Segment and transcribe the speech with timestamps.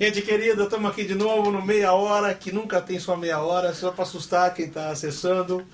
[0.00, 3.74] Gente querida, estamos aqui de novo no Meia Hora, que nunca tem só meia hora,
[3.74, 5.66] só para assustar quem está acessando,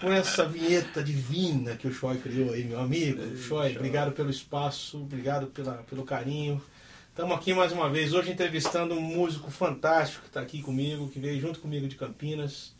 [0.00, 3.36] com essa vinheta divina que o Choi criou aí, meu amigo.
[3.36, 6.62] Choi, obrigado pelo espaço, obrigado pela, pelo carinho.
[7.08, 11.18] Estamos aqui mais uma vez, hoje entrevistando um músico fantástico que está aqui comigo, que
[11.18, 12.72] veio junto comigo de Campinas,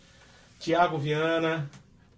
[0.60, 1.68] Tiago Viana.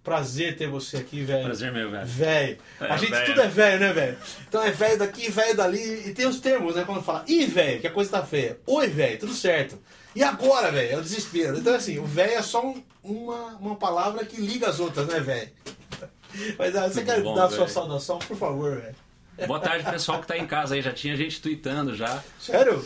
[0.05, 1.45] Prazer ter você aqui, velho.
[1.45, 2.05] Prazer meu, velho.
[2.05, 2.57] Velho.
[2.79, 3.25] É, a gente velho.
[3.25, 4.17] tudo é velho, né, velho?
[4.47, 6.07] Então é velho daqui, velho dali.
[6.07, 6.83] E tem os termos, né?
[6.85, 8.59] Quando fala, ih, velho, que a coisa tá feia.
[8.67, 9.79] Oi, velho, tudo certo.
[10.15, 10.93] E agora, velho?
[10.93, 11.57] É o desespero.
[11.57, 15.19] Então, assim, o velho é só um- uma, uma palavra que liga as outras, né,
[15.19, 15.49] velho?
[16.57, 18.95] Mas ah, você Muito quer bom, dar a sua saudação, por favor, velho?
[19.47, 20.81] Boa tarde, pessoal que tá em casa aí.
[20.83, 22.23] Já tinha gente tweetando já.
[22.39, 22.85] Sério?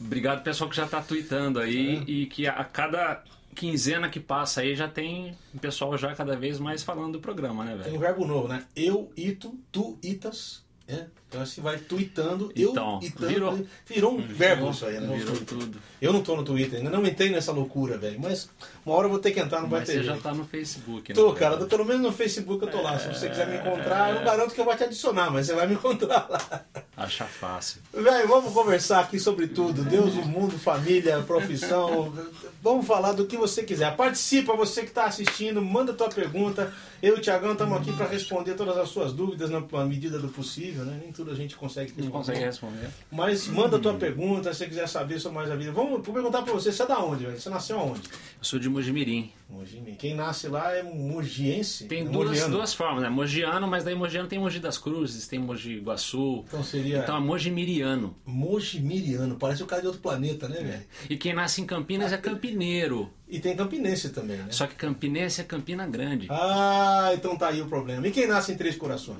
[0.00, 2.02] Obrigado, pessoal que já tá tweetando aí.
[2.08, 3.22] E que a cada
[3.58, 7.64] quinzena que passa aí já tem o pessoal já cada vez mais falando do programa,
[7.64, 7.96] né, Tem velho?
[7.96, 8.64] um verbo novo, né?
[8.76, 10.66] Eu, ito, tu, itas.
[10.90, 11.04] É?
[11.28, 13.28] Então assim vai tweetando, eu, Então, itando.
[13.28, 13.66] virou.
[13.84, 15.18] Virou um verbo isso aí, né?
[15.18, 15.78] Virou tudo.
[16.00, 18.18] Eu não tô no Twitter ainda, não entrei nessa loucura, velho.
[18.18, 18.48] Mas
[18.86, 20.46] uma hora eu vou ter que entrar, não vai Mas ter você já tá no
[20.46, 21.14] Facebook, né?
[21.14, 22.98] Tô, cara, pelo menos no Facebook eu tô lá.
[22.98, 25.54] Se você quiser me encontrar, eu não garanto que eu vou te adicionar, mas você
[25.54, 26.64] vai me encontrar lá.
[26.98, 27.80] Acha fácil.
[27.94, 29.84] Velho, vamos conversar aqui sobre tudo.
[29.84, 32.12] Deus, o mundo, família, profissão.
[32.60, 33.94] Vamos falar do que você quiser.
[33.94, 36.72] Participa, você que está assistindo, manda tua pergunta.
[37.00, 40.28] Eu e o Tiagão estamos aqui para responder todas as suas dúvidas na medida do
[40.28, 40.98] possível, né?
[41.00, 42.10] Nem tudo a gente consegue Não responder.
[42.10, 42.90] consegue responder.
[43.12, 45.70] Mas manda tua pergunta, se você quiser saber sobre mais a vida.
[45.70, 47.40] Vamos perguntar para você, você é da onde, velho?
[47.40, 48.08] Você nasceu aonde?
[48.10, 49.30] Eu sou de Mojimirim.
[49.48, 49.82] Mogi.
[49.98, 51.86] Quem nasce lá é mogiense?
[51.86, 52.56] Tem é duas, mogiano.
[52.56, 53.08] duas formas, né?
[53.08, 56.44] Mogiano, mas daí Mogiano tem Mogi das Cruzes, tem Mogi Guaçu.
[56.46, 58.16] Então seria Então é Mojimiriano.
[58.24, 59.36] Mojimiriano.
[59.36, 60.82] Parece o cara de outro planeta, né, velho?
[61.10, 63.10] E quem nasce em Campinas é campineiro.
[63.28, 64.46] E tem campinense também, né?
[64.50, 66.26] Só que Campinense é Campina Grande.
[66.30, 68.06] Ah, então tá aí o problema.
[68.06, 69.18] E quem nasce em Três Corações?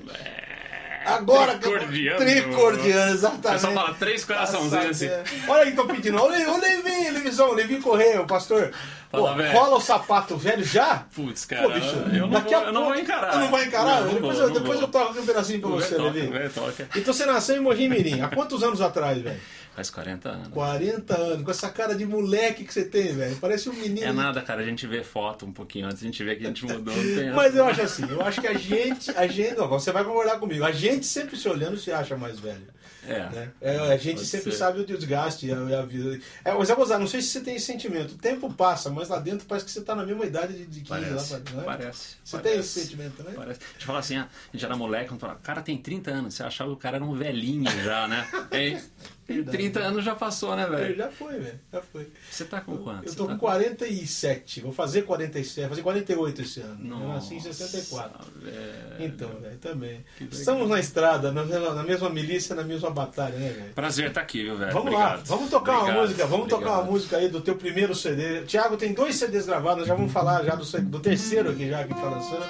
[1.04, 2.18] Agora que eu- Tricordiano.
[2.18, 3.48] Tricordiano, exatamente.
[3.52, 5.08] pessoal fala três coraçãozinhos assim.
[5.48, 6.18] Olha aí, tô pedindo.
[6.20, 8.72] Olha, o Levi, Levizão, Levi Correia, o pastor.
[9.10, 11.06] Pô, rola o sapato velho já?
[11.14, 13.32] Putz, cara, Pô, bicho, eu, não daqui vou, a eu não vou encarar.
[13.32, 14.00] Tu não vai encarar?
[14.00, 14.82] Não, não depois vou, eu, depois vou.
[14.82, 16.30] eu toco um pedacinho pra você, Toca, Levi.
[16.94, 18.20] Então você nasceu em Mojimirim.
[18.20, 19.40] Há quantos anos atrás, velho?
[19.74, 20.48] Faz 40 anos.
[20.48, 21.44] 40 anos.
[21.44, 23.36] Com essa cara de moleque que você tem, velho.
[23.36, 24.04] Parece um menino.
[24.06, 24.60] É nada, cara.
[24.60, 26.94] A gente vê foto um pouquinho antes, a gente vê que a gente mudou.
[27.34, 30.38] Mas eu acho assim, eu acho que a gente, a gente, não, você vai concordar
[30.38, 32.66] comigo, a gente sempre se olhando se acha mais velho.
[33.08, 33.30] É.
[33.30, 33.50] Né?
[33.60, 34.58] É, a gente sempre ser.
[34.58, 36.20] sabe o desgaste e a, e a vida.
[36.44, 38.12] É, mas é gozar, não sei se você tem esse sentimento.
[38.12, 40.80] O tempo passa, mas lá dentro parece que você tá na mesma idade de, de
[40.80, 41.64] 15 Parece, lá pra é?
[41.64, 42.16] parece.
[42.22, 42.50] Você parece.
[42.50, 43.32] tem esse sentimento, né?
[43.34, 43.60] Parece.
[43.60, 46.42] Deixa eu falar assim, a gente era moleque, quando falava, cara tem 30 anos, você
[46.42, 48.26] achava que o cara era um velhinho já, né?
[48.52, 48.80] Hein?
[49.28, 50.96] E 30 anos já passou, né, velho?
[50.96, 51.60] Já foi, velho.
[51.70, 52.08] Já foi.
[52.30, 53.04] Você tá com quanto?
[53.04, 56.78] Eu Você tô tá com 47, vou fazer 47, vou fazer 48 esse ano.
[57.02, 58.26] Eu nasci em Nossa, 64.
[58.40, 58.56] velho.
[58.98, 60.02] Então, velho, também.
[60.32, 63.72] Estamos na estrada, na, na mesma milícia, na mesma batalha, né, velho?
[63.74, 64.72] Prazer estar aqui, viu, velho?
[64.72, 65.26] Vamos lá, Obrigado.
[65.26, 66.92] vamos tocar uma Obrigado, música, vamos tocar uma obrigado.
[66.92, 68.42] música aí do teu primeiro CD.
[68.46, 71.92] Tiago tem dois CDs gravados, já vamos falar já do, do terceiro aqui já que
[71.92, 72.46] tá lançando.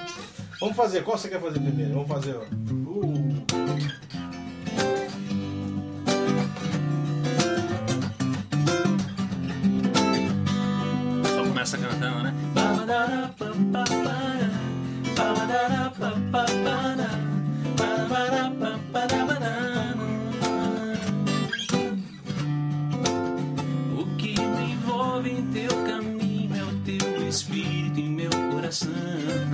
[0.61, 1.93] Vamos fazer, qual você quer fazer primeiro?
[1.95, 2.43] Vamos fazer, ó.
[2.43, 3.45] Uh,
[11.71, 12.35] Começa cantando, né?
[23.99, 29.48] O que me envolve em teu caminho é o teu espírito em meu coração.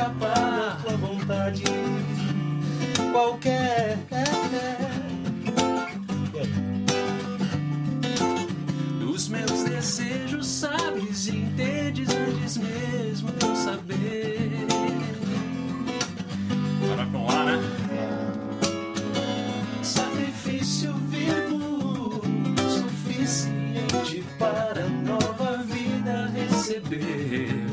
[0.00, 1.62] Escapar da tua vontade.
[3.12, 3.98] Qualquer.
[4.10, 4.80] E aí?
[8.98, 14.66] Dos meus desejos sabes e entendes antes mesmo de eu saber.
[17.12, 17.58] Com lá, né?
[19.82, 22.22] Sacrifício vivo,
[22.68, 27.69] suficiente para nova vida receber.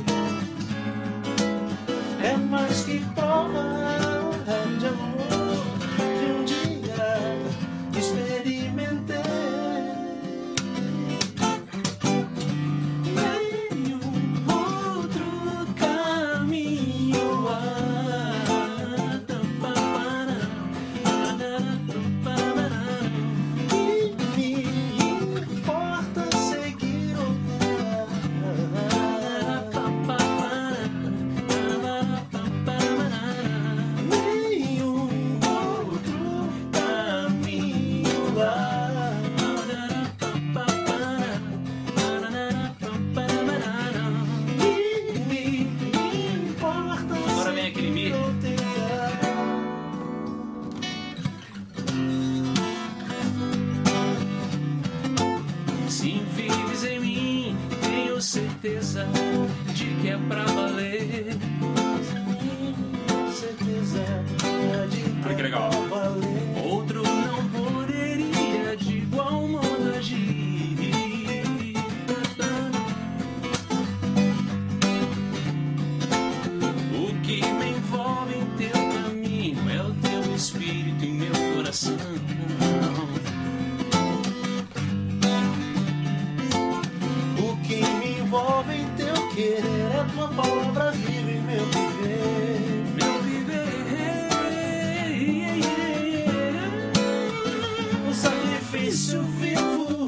[98.78, 100.08] Sacrifício vivo,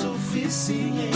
[0.00, 1.13] suficiente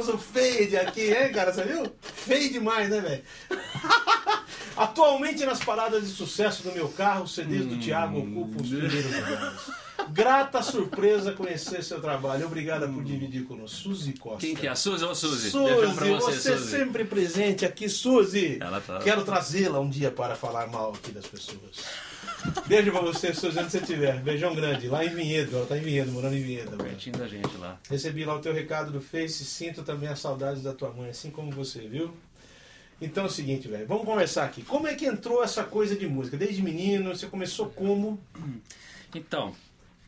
[0.00, 1.52] Fizemos o fade aqui, hein, cara?
[1.52, 1.84] Você viu?
[2.00, 3.22] Fade demais, né, velho?
[4.76, 9.04] Atualmente nas paradas de sucesso do meu carro, os CDs do Thiago ocupam os primeiros
[9.04, 9.60] lugares.
[10.10, 12.46] Grata surpresa conhecer seu trabalho.
[12.46, 13.76] Obrigada por dividir conosco.
[13.76, 14.38] Suzy Costa.
[14.40, 14.70] Quem que é?
[14.70, 15.50] A Suzy ou Suzy?
[15.50, 16.70] Suzy, pra você, você Suzy.
[16.70, 18.56] sempre presente aqui, Suzy.
[18.60, 21.60] Ela tá- Quero trazê-la um dia para falar mal aqui das pessoas.
[22.66, 24.20] Beijo pra você, Suzy, onde você estiver.
[24.20, 24.88] Beijão grande.
[24.88, 26.76] Lá em Vinhedo, ela tá em Vinhedo, morando em Vinhedo.
[26.76, 27.78] Pertinho da gente lá.
[27.88, 31.30] Recebi lá o teu recado do Face, sinto também as saudades da tua mãe, assim
[31.30, 32.14] como você, viu?
[33.00, 34.62] Então é o seguinte, velho, vamos conversar aqui.
[34.62, 36.36] Como é que entrou essa coisa de música?
[36.36, 38.20] Desde menino, você começou como?
[39.14, 39.54] Então,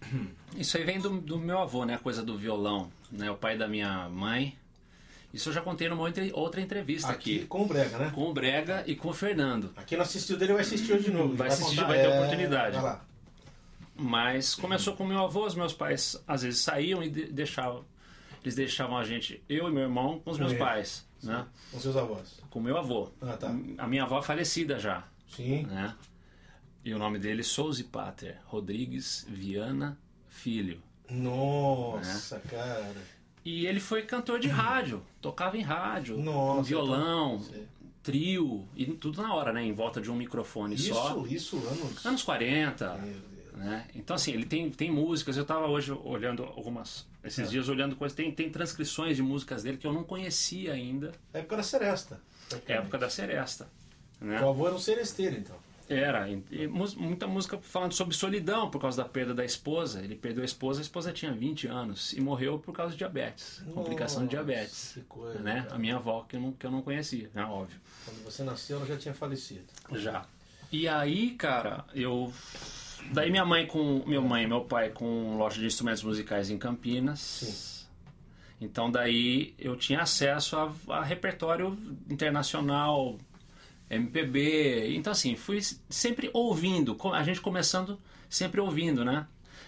[0.57, 1.95] isso aí vem do, do meu avô, né?
[1.95, 3.31] A coisa do violão, né?
[3.31, 4.57] O pai da minha mãe.
[5.33, 6.03] Isso eu já contei numa
[6.35, 7.47] outra, entrevista aqui.
[7.47, 8.11] com o Brega, né?
[8.15, 9.73] Com o Brega e com o Fernando.
[9.77, 11.35] Aqui não assistiu dele, vai assistir hoje de novo.
[11.35, 12.75] Vai Ele assistir, contar- vai ter é, oportunidade.
[12.77, 13.05] Vai lá.
[13.97, 17.85] Mas começou com meu avô, os meus pais às vezes saíam e de- deixavam.
[18.43, 20.59] Eles deixavam a gente, eu e meu irmão, com os meus ele.
[20.59, 21.47] pais, né?
[21.71, 22.41] Com seus avós.
[22.51, 23.09] Com meu avô.
[23.21, 23.49] Ah, tá.
[23.79, 25.63] A minha avó é falecida já, Sim.
[25.65, 25.95] né?
[26.85, 29.97] E o nome dele Souza Pater Rodrigues Viana
[30.27, 30.83] Filho.
[31.09, 32.49] Nossa, É.
[32.49, 32.97] cara.
[33.45, 37.67] E ele foi cantor de rádio, tocava em rádio, Nossa, com violão, então- Sei.
[38.03, 39.65] trio, e tudo na hora, né?
[39.65, 41.25] Em volta de um microfone só.
[41.27, 42.07] Isso, isso, anos.
[42.07, 42.95] Anos 40.
[42.95, 43.23] Meu Deus.
[43.57, 43.87] Né?
[43.95, 45.37] Então, assim, ele tem, tem músicas.
[45.37, 47.07] Eu estava hoje olhando algumas.
[47.23, 47.51] Esses É.
[47.51, 48.17] dias olhando coisas.
[48.17, 51.13] Tem, tem transcrições de músicas dele que eu não conhecia ainda.
[51.33, 52.21] Época da Seresta.
[52.67, 53.69] Época da Seresta.
[54.21, 54.41] Né?
[54.43, 55.57] O avô era um seresteiro, então.
[55.93, 56.29] Era.
[56.29, 60.03] E, muita música falando sobre solidão por causa da perda da esposa.
[60.03, 63.63] Ele perdeu a esposa, a esposa tinha 20 anos e morreu por causa de diabetes.
[63.75, 64.93] complicação de Nossa, diabetes.
[64.95, 65.63] que coisa, né?
[65.63, 65.75] cara.
[65.75, 67.45] A minha avó, que eu não, que eu não conhecia, né?
[67.45, 67.81] Óbvio.
[68.05, 69.65] Quando você nasceu, ela já tinha falecido.
[69.93, 70.25] Já.
[70.71, 72.33] E aí, cara, eu.
[73.13, 74.03] Daí minha mãe com.
[74.07, 77.21] Meu mãe e meu pai com loja de instrumentos musicais em Campinas.
[77.21, 77.83] Sim.
[78.63, 81.77] Então daí eu tinha acesso a, a repertório
[82.09, 83.19] internacional,
[83.93, 84.95] MPB.
[84.97, 89.27] Então assim, fui sempre ouvindo, a gente começando sempre ouvindo, né?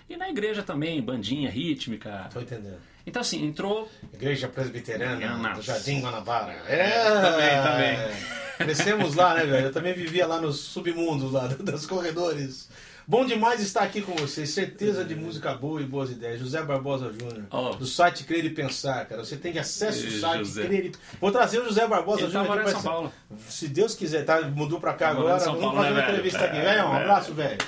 [0.09, 2.29] E na igreja também, bandinha rítmica.
[2.33, 2.79] Tô entendendo.
[3.07, 5.51] Então assim, entrou Igreja Presbiteriana Ana.
[5.51, 6.53] do Jardim Guanabara.
[6.67, 8.17] É, É, também, também.
[8.57, 9.67] Crescemos lá, né, velho?
[9.67, 12.69] Eu também vivia lá nos submundos lá dos corredores.
[13.07, 14.49] Bom demais estar aqui com vocês.
[14.49, 16.41] Certeza de música boa e boas ideias.
[16.41, 17.75] José Barbosa Júnior, Ó.
[17.75, 19.23] do site Crer e Pensar, cara.
[19.23, 20.63] Você tem acesso ao site José.
[20.67, 20.93] Crer e...
[21.21, 23.13] Vou trazer o José Barbosa Ele tá Júnior aqui em São Paulo.
[23.47, 24.41] Se Deus quiser, tá?
[24.43, 25.37] Mudou pra cá Tá agora.
[25.39, 26.09] Vamos Paulo, fazer né, uma velho?
[26.13, 26.57] entrevista aqui.
[26.57, 27.03] É, Velho, um velho.
[27.03, 27.59] abraço, velho.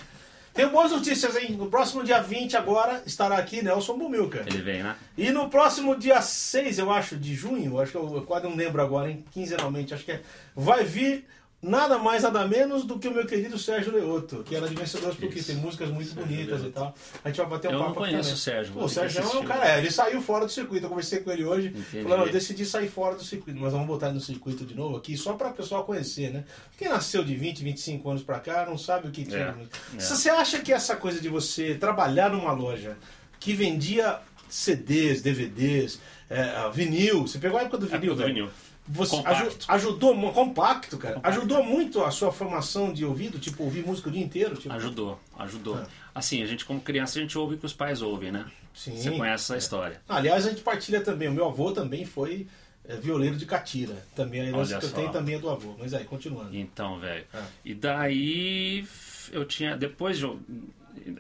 [0.55, 1.53] Tenho boas notícias, hein?
[1.53, 4.43] No próximo dia 20 agora estará aqui Nelson Bumilca.
[4.47, 4.97] Ele vem, né?
[5.19, 8.81] E no próximo dia 6, eu acho, de junho, acho que eu quase não lembro
[8.81, 9.23] agora, hein?
[9.33, 10.23] Quinzenalmente, acho que é.
[10.55, 11.27] Vai vir
[11.67, 15.17] nada mais, nada menos do que o meu querido Sérgio Leoto, que era de Vencedores
[15.17, 16.69] porque tem músicas muito Sérgio bonitas Leoto.
[16.69, 16.95] e tal.
[17.25, 18.35] A gente vai bater um Eu não papo aqui conheço também.
[18.35, 20.87] o Sérgio, Pô, o Sérgio é um cara, é, ele saiu fora do circuito.
[20.87, 21.69] Eu conversei com ele hoje.
[21.69, 22.03] Entendi.
[22.03, 24.97] Falando, eu decidi sair fora do circuito, mas vamos botar ele no circuito de novo
[24.97, 26.45] aqui, só para o pessoal conhecer, né?
[26.79, 29.57] Quem nasceu de 20, 25 anos para cá não sabe o que tinha.
[29.93, 30.01] É, é.
[30.01, 32.97] Você acha que essa coisa de você trabalhar numa loja
[33.41, 38.51] que vendia CDs, DVDs, é, vinil, você pegou a época do vinil, Época do vinil.
[38.89, 39.43] Você Compacto.
[39.43, 41.19] aju- ajudou, compacto, cara.
[41.23, 44.55] Ajudou muito a sua formação de ouvido, tipo, ouvir música o dia inteiro?
[44.57, 45.77] Tipo, Ajudou, ajudou.
[45.77, 45.87] Ah.
[46.15, 48.47] Assim, a gente como criança, a gente ouve o que os pais ouvem, né?
[48.73, 48.97] Sim.
[48.97, 50.01] Você conhece essa história.
[50.09, 51.29] Aliás, a gente partilha também.
[51.29, 52.47] O meu avô também foi
[52.89, 53.95] é, violeiro de catira.
[54.15, 55.75] Também a herança que eu tenho também é do avô.
[55.79, 56.57] Mas aí, continuando.
[56.57, 57.25] Então, velho.
[57.35, 57.43] Ah.
[57.65, 58.87] E daí
[59.33, 59.77] eu tinha.
[59.77, 60.39] Depois eu,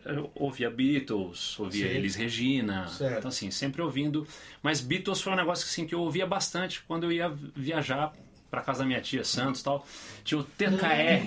[0.04, 1.94] eu ouvia Beatles, ouvia Sim.
[1.94, 2.88] Elis Regina.
[2.88, 3.18] Certo.
[3.18, 4.26] Então, assim, sempre ouvindo.
[4.62, 8.12] Mas Beatles foi um negócio assim, que eu ouvia bastante quando eu ia viajar
[8.50, 9.86] pra casa da minha tia Santos tal.
[10.24, 11.26] Tinha o TKR.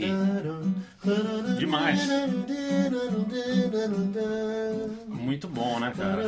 [1.58, 2.02] Demais.
[5.08, 6.24] Muito bom, né, cara?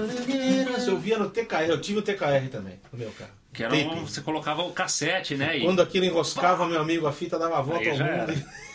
[0.88, 3.32] Eu via no TKR, eu tive o TKR também, no meu carro.
[3.54, 5.58] Que era um, você colocava o cassete, né?
[5.58, 8.34] E, Quando aquilo enroscava, meu amigo, a fita dava a volta Aí ao mundo.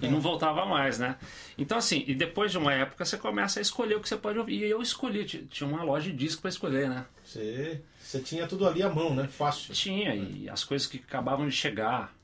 [0.00, 1.16] e não voltava mais, né?
[1.56, 4.38] Então, assim, e depois de uma época você começa a escolher o que você pode
[4.38, 4.64] ouvir.
[4.64, 7.06] E eu escolhi, tinha uma loja de disco pra escolher, né?
[7.24, 9.28] Você, você tinha tudo ali à mão, né?
[9.28, 9.72] Fácil.
[9.72, 12.14] Tinha, e as coisas que acabavam de chegar,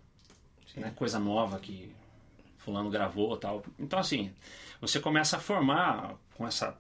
[0.77, 0.93] né?
[0.97, 1.93] coisa nova que
[2.59, 3.65] fulano gravou tal.
[3.79, 4.33] Então, assim,
[4.81, 6.79] você começa a formar com, essa,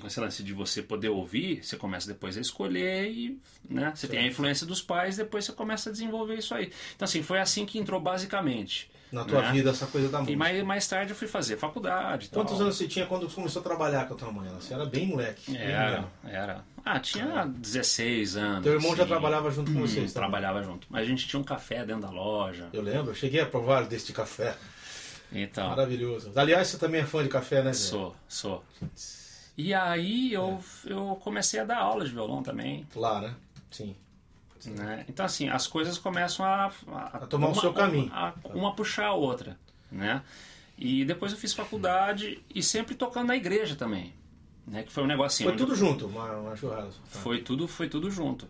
[0.00, 3.92] com esse lance de você poder ouvir, você começa depois a escolher e né?
[3.94, 6.72] você tem a influência dos pais, depois você começa a desenvolver isso aí.
[6.94, 8.90] Então, assim, foi assim que entrou basicamente.
[9.12, 9.52] Na tua né?
[9.52, 10.32] vida, essa coisa da música.
[10.32, 12.30] E mais, mais tarde eu fui fazer faculdade.
[12.30, 12.62] Quantos tal.
[12.62, 14.48] anos você tinha quando começou a trabalhar com a tua mãe?
[14.58, 15.52] Você era bem moleque.
[15.52, 16.08] bem Era, moleque.
[16.24, 16.64] era.
[16.82, 18.62] Ah, tinha 16 anos.
[18.64, 20.20] Teu irmão já trabalhava junto com Hum, vocês, tá?
[20.20, 20.86] Trabalhava junto.
[20.88, 22.68] Mas a gente tinha um café dentro da loja.
[22.72, 24.56] Eu lembro, eu cheguei a provar deste café.
[25.30, 26.32] Então, Maravilhoso.
[26.34, 28.64] Aliás, você também é fã de café, né, sou, sou.
[29.56, 32.86] E aí eu, eu comecei a dar aula de violão também.
[32.96, 33.34] Lá, né?
[33.70, 33.94] Sim.
[34.70, 35.04] Né?
[35.08, 36.72] Então, assim, as coisas começam a,
[37.12, 38.10] A tomar o seu caminho.
[38.12, 39.58] a- uma puxar a outra,
[39.90, 40.22] né?
[40.78, 44.12] E depois eu fiz faculdade e sempre tocando na igreja também,
[44.66, 44.82] né?
[44.82, 45.48] Que foi um negocinho.
[45.48, 47.00] Foi onde tudo junto, uma, uma churrasco.
[47.12, 47.18] Tá.
[47.20, 48.48] Foi tudo, foi tudo junto.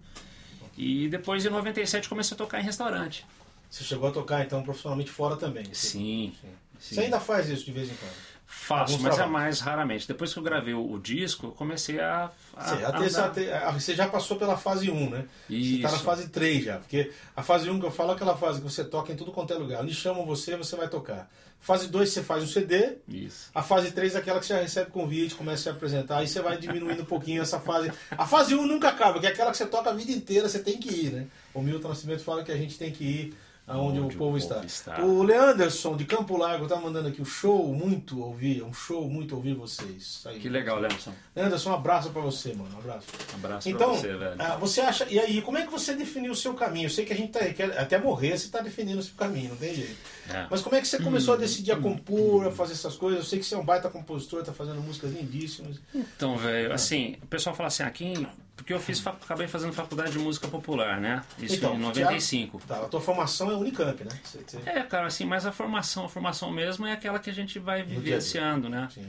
[0.76, 3.26] E depois, em 97, comecei a tocar em restaurante.
[3.68, 5.64] Você chegou a tocar, então, profissionalmente fora também.
[5.72, 6.48] Sim, Sim.
[6.78, 6.94] sim.
[6.94, 8.12] Você ainda faz isso de vez em quando?
[8.54, 9.32] Faço, mas é trabalhos.
[9.32, 10.06] mais raramente.
[10.06, 12.30] Depois que eu gravei o, o disco, eu comecei a.
[12.56, 15.24] a, Você, a- você já passou pela fase 1, né?
[15.48, 16.04] Você tá na Isso.
[16.04, 16.78] fase 3 já.
[16.78, 19.32] Porque a fase 1 que eu falo é aquela fase que você toca em tudo
[19.32, 19.82] quanto é lugar.
[19.82, 21.28] Onde chamam você, você vai tocar.
[21.60, 22.96] Fase 2 você faz um CD.
[23.08, 23.50] Isso.
[23.54, 26.26] A fase 3 é aquela que você já recebe convite, começa a se apresentar, aí
[26.28, 27.90] você vai diminuindo um pouquinho essa fase.
[28.10, 30.58] A fase 1 nunca acaba, que é aquela que você toca a vida inteira, você
[30.58, 31.26] tem que ir, né?
[31.54, 33.34] O Milton Nascimento fala que a gente tem que ir
[33.66, 34.62] aonde Onde o o povo está.
[34.64, 35.00] está.
[35.02, 39.34] O Leanderson de Campo Largo tá mandando aqui o show muito ouvir, um show muito
[39.36, 40.22] ouvir vocês.
[40.26, 40.38] Aí.
[40.40, 41.12] Que legal, Lemerson.
[41.34, 43.06] Leanderson, um abraço pra você, mano, um abraço.
[43.32, 44.34] Um abraço Então, pra você, velho.
[44.38, 45.06] ah, você acha.
[45.08, 46.86] E aí, como é que você definiu o seu caminho?
[46.86, 47.40] Eu sei que a gente tá,
[47.80, 49.96] até morrer você está definindo o seu caminho, não tem jeito.
[50.28, 50.46] É.
[50.50, 53.20] Mas como é que você começou a decidir a compor, a fazer essas coisas?
[53.20, 55.80] Eu sei que você é um baita compositor, tá fazendo músicas lindíssimas.
[55.94, 58.26] Então, velho, assim, o pessoal fala assim, aqui.
[58.62, 61.24] Porque eu fiz, acabei fazendo faculdade de música popular, né?
[61.36, 62.60] Isso Então, em 95.
[62.60, 64.10] Tá, a tua formação é Unicamp, né?
[64.22, 64.58] Você, você...
[64.64, 67.82] É, cara, assim, mas a formação, a formação mesmo é aquela que a gente vai
[67.82, 68.88] vivenciando, né?
[68.94, 69.04] Sim.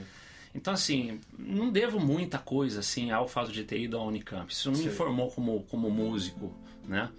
[0.52, 4.52] Então, assim, não devo muita coisa, assim, ao fato de ter ido à Unicamp.
[4.52, 6.52] Isso não me formou como, como músico,
[6.88, 7.10] né?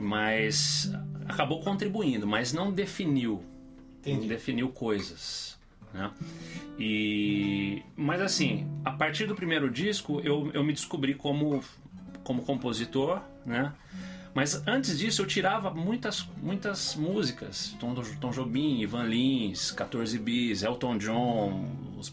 [0.00, 0.90] Mas
[1.28, 3.44] acabou contribuindo, mas não definiu.
[4.00, 4.20] Entendi.
[4.22, 5.53] Não definiu coisas,
[5.94, 6.10] né?
[6.78, 7.82] E...
[7.96, 11.62] Mas, assim, a partir do primeiro disco, eu, eu me descobri como,
[12.22, 13.72] como compositor, né?
[14.34, 17.76] Mas antes disso eu tirava muitas, muitas músicas.
[17.78, 22.12] Tom, Tom Jobim, Ivan Lins, 14 Bis, Elton John, os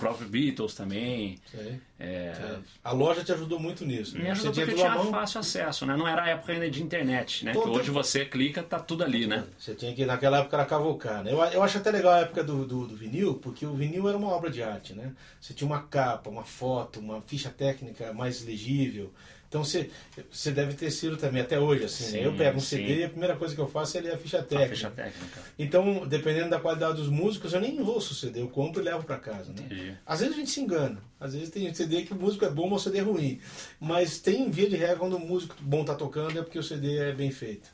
[0.00, 1.38] próprios Beatles também.
[1.50, 1.78] Sei.
[1.98, 2.58] É, É.
[2.82, 4.16] A loja te ajudou muito nisso.
[4.16, 4.30] me né?
[4.30, 5.10] ajudou você porque tinha mão.
[5.10, 5.96] fácil acesso, né?
[5.96, 7.52] Não era a época ainda de internet, né?
[7.52, 9.44] Pô, tem- hoje você clica, tá tudo ali, né?
[9.58, 11.32] Você tinha que, naquela época, era cavocar, né?
[11.32, 14.16] Eu, eu acho até legal a época do, do, do vinil, porque o vinil era
[14.16, 15.12] uma obra de arte, né?
[15.40, 19.12] Você tinha uma capa, uma foto, uma ficha técnica mais legível.
[19.50, 19.90] Então você,
[20.30, 22.10] você deve ter sido também, até hoje, assim, né?
[22.10, 22.76] Sim, Eu pego um sim.
[22.76, 24.68] CD e a primeira coisa que eu faço é ler a ficha A técnica.
[24.76, 25.40] ficha técnica.
[25.58, 29.02] Então, dependendo da qualidade dos músicos, eu nem ouço o CD, eu compro e levo
[29.02, 29.62] pra casa, né?
[29.66, 29.96] Entendi.
[30.06, 31.02] Às vezes a gente se engana.
[31.18, 33.40] Às vezes tem CD que o músico é bom, mas o CD é ruim.
[33.80, 36.98] Mas tem via de regra quando o músico bom tá tocando é porque o CD
[36.98, 37.68] é bem feito.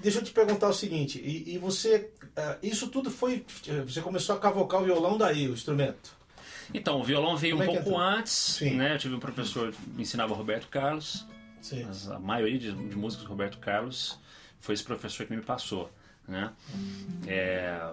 [0.00, 3.44] Deixa eu te perguntar o seguinte, e, e você, ah, isso tudo foi,
[3.86, 6.17] você começou a cavocar o violão daí, o instrumento?
[6.74, 8.00] Então, o violão veio Como um é pouco entrou?
[8.00, 8.74] antes, Sim.
[8.76, 8.94] né?
[8.94, 11.26] Eu tive um professor que me ensinava Roberto Carlos.
[11.60, 11.86] Sim.
[12.14, 14.18] A maioria de, de músicas do Roberto Carlos
[14.60, 15.90] foi esse professor que me passou.
[16.26, 16.52] né?
[17.26, 17.90] É,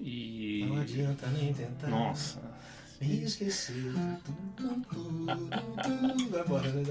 [0.00, 1.88] e Não adianta nem tentar.
[1.88, 2.40] nossa,
[3.00, 3.92] Me esquecer.
[6.30, 6.82] Vai embora, né?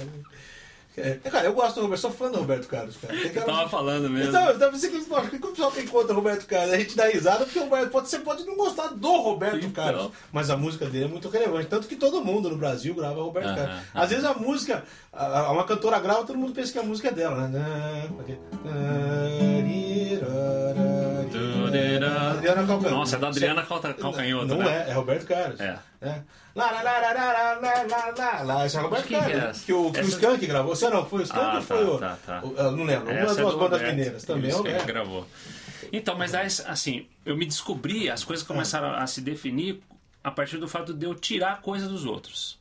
[0.96, 3.14] É, cara, eu gosto do Roberto, sou fã do Roberto Carlos, cara.
[3.18, 4.30] Tem eu tava falando mesmo.
[4.30, 7.46] Então, então, você que o pessoal tem contra o Roberto Carlos, a gente dá risada
[7.46, 9.72] porque o Roberto, pode, você pode não gostar do Roberto Então.
[9.72, 11.68] Carlos, mas a música dele é muito relevante.
[11.68, 13.74] Tanto que todo mundo no Brasil grava Roberto Aham, Carlos.
[13.76, 13.84] aham.
[14.04, 17.08] Às vezes a música, a- a- uma cantora grava, todo mundo pensa que a música
[17.10, 18.10] é dela, né?
[21.77, 22.89] Adriana Calcanhoto.
[22.96, 24.86] Nossa, é da Adriana Calcanhoto, Não né?
[24.88, 25.60] é, é Roberto Carlos.
[25.60, 25.80] É.
[26.01, 26.22] É.
[26.56, 28.65] Lá, lá, lá, lá, lá, lá, lá, lá, lá.
[28.65, 29.38] Esse é Roberto que é Carlos.
[29.44, 29.65] essa?
[29.65, 30.75] Que o, que o Skank gravou.
[30.75, 31.98] Você não, foi o Skank Ah, ou foi tá, o.
[31.98, 32.42] tá, tá.
[32.44, 33.12] o- não lembro.
[33.12, 34.51] Uma das é duas do bandas mineiras também.
[34.51, 35.27] é o que gravou.
[35.92, 39.82] Então, mas aí, assim, eu me descobri, as coisas começaram a se definir
[40.24, 42.58] a partir do fato de eu tirar coisa dos outros.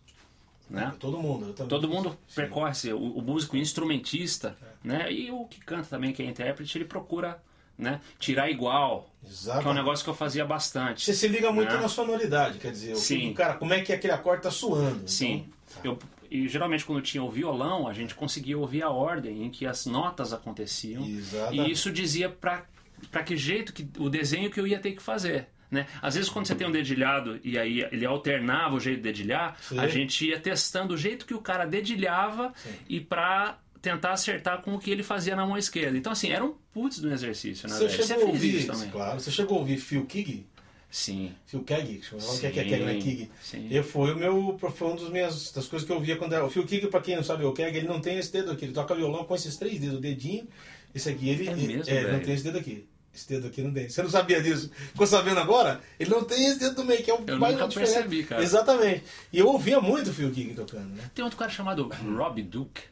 [0.69, 0.93] Né?
[0.99, 1.53] Todo mundo.
[1.69, 5.13] Todo mundo percorre, o, o músico instrumentista, né?
[5.13, 7.39] E o que canta também, que é intérprete, ele procura
[7.79, 8.01] né?
[8.19, 9.09] tirar igual.
[9.23, 11.05] Que é um negócio que eu fazia bastante.
[11.05, 11.81] Você se liga muito né?
[11.81, 13.33] na sonoridade, quer dizer, Sim.
[13.35, 15.09] cara, como é que aquele acorde tá suando.
[15.09, 15.47] Sim.
[15.79, 15.99] Então, Eu,
[16.31, 19.87] e geralmente quando tinha o violão, a gente conseguia ouvir a ordem em que as
[19.87, 21.05] notas aconteciam.
[21.07, 21.69] Exatamente.
[21.69, 22.65] E isso dizia pra,
[23.11, 25.47] pra que jeito que o desenho que eu ia ter que fazer.
[25.71, 25.87] Né?
[26.03, 29.57] Às vezes quando você tem um dedilhado e aí ele alternava o jeito de dedilhar,
[29.63, 29.79] Sim.
[29.79, 32.53] a gente ia testando o jeito que o cara dedilhava
[32.89, 35.99] e pra tentar acertar com o que ele fazia na mão esquerda.
[35.99, 37.75] Então assim, era um putz do exercício, né?
[37.75, 38.03] Você velho?
[38.07, 38.91] chegou a fez ouvir, isso também.
[38.91, 40.47] claro, você chegou a ouvir Phil Kig?
[40.91, 41.33] Sim.
[41.47, 42.95] Phil Keg, que chamava, que é que é Keg, né?
[43.01, 43.31] Kig.
[43.43, 43.67] Sim.
[43.71, 46.45] Eu foi o meu, foi um dos minhas, das coisas que eu via quando era,
[46.45, 48.67] o Phil Kig, pra quem não sabe, o Keg, ele não tem esse dedo aqui,
[48.67, 50.47] ele toca violão com esses três dedos, o dedinho,
[50.95, 52.25] esse aqui, ele, É ele- mesmo, é, ele não velho?
[52.27, 52.87] tem esse dedo aqui.
[53.15, 53.89] Esse dedo aqui não tem.
[53.91, 54.71] Você não sabia disso?
[54.75, 55.81] Ficou sabendo agora?
[56.01, 57.93] Ele não tem esse dedo do meio, que é o Eu mais nunca diferente.
[57.93, 58.43] percebi, cara.
[58.43, 59.05] Exatamente.
[59.33, 61.11] E eu ouvia muito o Phil Kig tocando, né?
[61.15, 62.83] Tem outro cara chamado Rob Duke.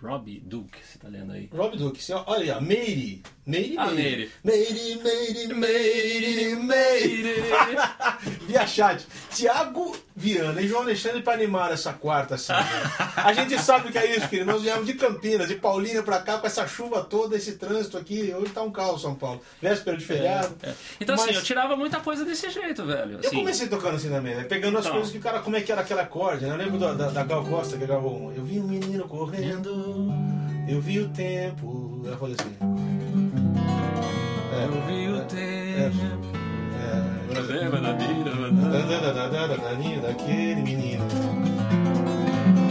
[0.00, 1.50] Rob Duke, você tá lendo aí?
[1.52, 3.22] Rob Duke, você- olha aí, Meire.
[3.44, 4.30] Meire, Ah, Meire.
[4.44, 7.34] Meire, Meire, Meire, Meire.
[8.46, 9.04] Via chat.
[9.34, 12.52] Tiago Viana e João Alexandre para animar essa quarta assim.
[12.52, 12.58] né?
[13.16, 14.50] A gente sabe o que é isso, querido.
[14.50, 18.34] Nós viemos de Campinas, de Paulínia pra cá, com essa chuva toda, esse trânsito aqui.
[18.36, 19.40] Hoje tá um caos São Paulo.
[19.62, 20.56] Véspera de feriado.
[21.00, 23.12] Então assim, Mas eu tirava muita coisa desse jeito, velho.
[23.22, 24.42] Eu Assim, comecei tocando assim também, né?
[24.44, 24.96] Pegando as Então.
[24.96, 26.52] coisas que o cara, como é que era aquele acorde, né?
[26.52, 28.32] Eu lembro da, da, da Gal Costa que gravou um.
[28.32, 30.12] Eu vi um menino correndo,
[30.68, 32.02] eu vi o tempo.
[32.04, 32.56] Ela falou assim.
[34.52, 36.37] É, Eu vi o é, tempo.
[37.32, 38.30] Lembra da vida,
[40.02, 41.04] daquele menino.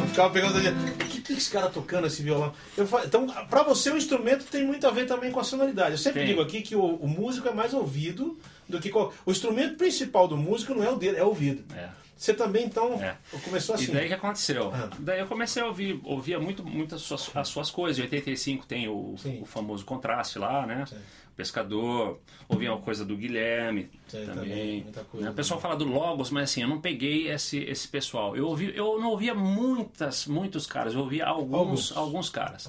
[0.01, 0.57] Eu ficava pegando.
[0.57, 2.51] O que, que esse cara tocando esse violão?
[2.75, 5.91] Eu fa- então, pra você, o instrumento tem muito a ver também com a sonoridade.
[5.91, 6.29] Eu sempre Tem.
[6.29, 8.89] digo aqui que o, o músico é mais ouvido do que.
[8.89, 11.63] qual- O instrumento principal do músico não é o dele, é o ouvido.
[11.75, 11.89] É.
[12.17, 13.15] Você também, então, É.
[13.43, 13.91] começou assim.
[13.91, 14.71] E daí que aconteceu?
[14.73, 14.89] Ah.
[14.97, 17.99] Daí eu comecei a ouvir, ouvia muito, muito as, suas, as suas coisas.
[17.99, 19.39] Em 85 tem o, Sim.
[19.41, 20.83] o famoso contraste lá, né?
[20.87, 20.95] Sim.
[21.38, 22.19] Pescador,
[22.50, 24.82] ouvia uma coisa do Guilherme Sim, também, também.
[24.84, 25.26] muita coisa.
[25.28, 25.32] né?
[25.32, 28.36] O pessoal fala do Logos, mas assim, eu não peguei esse, esse pessoal.
[28.36, 31.95] Eu, ouvi, eu não ouvia muitas, muitos caras, eu ouvia alguns, Alguns.
[31.95, 32.67] alguns caras.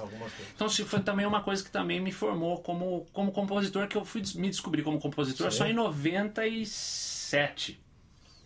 [0.54, 4.04] Então se foi também uma coisa que também me formou como, como compositor, que eu
[4.04, 5.58] fui me descobrir como compositor Sim.
[5.58, 7.80] só em 97.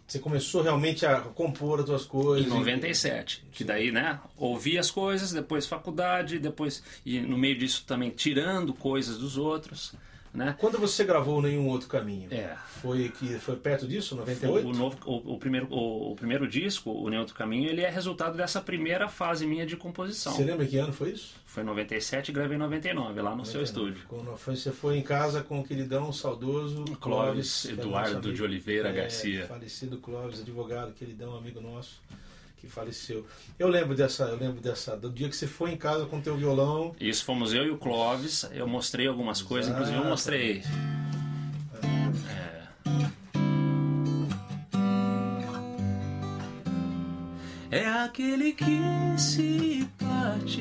[0.07, 2.47] Você começou realmente a compor as suas coisas.
[2.47, 3.45] Em 97.
[3.51, 8.75] Que daí, né, ouvi as coisas, depois faculdade, depois, e no meio disso também tirando
[8.75, 9.95] coisas dos outros,
[10.35, 10.55] né.
[10.59, 12.29] Quando você gravou Nenhum Outro Caminho?
[12.33, 12.57] É.
[12.81, 14.67] Foi, que, foi perto disso, 98?
[14.67, 18.37] O, novo, o, o primeiro, o, o primeiro disco, O Neutro Caminho, ele é resultado
[18.37, 20.33] dessa primeira fase minha de composição.
[20.33, 21.35] Você lembra que ano foi isso?
[21.47, 24.03] Foi em 97 e gravei em 99, lá no seu estúdio.
[24.09, 28.33] Quando foi- você foi em casa com o queridão saudoso Clóvis é Eduardo amigo.
[28.33, 29.47] de Oliveira É, Garcia.
[29.47, 32.01] Falecido Clóvis, advogado, queridão, amigo nosso,
[32.63, 33.27] que faleceu.
[33.59, 36.37] Eu lembro dessa, eu lembro dessa, do dia que você foi em casa com teu
[36.37, 36.95] violão.
[37.01, 38.49] Isso fomos eu e o Clóvis.
[38.53, 40.63] Eu mostrei algumas coisas, inclusive eu mostrei.
[47.73, 47.79] É.
[47.79, 48.81] É aquele que
[49.19, 50.61] se parte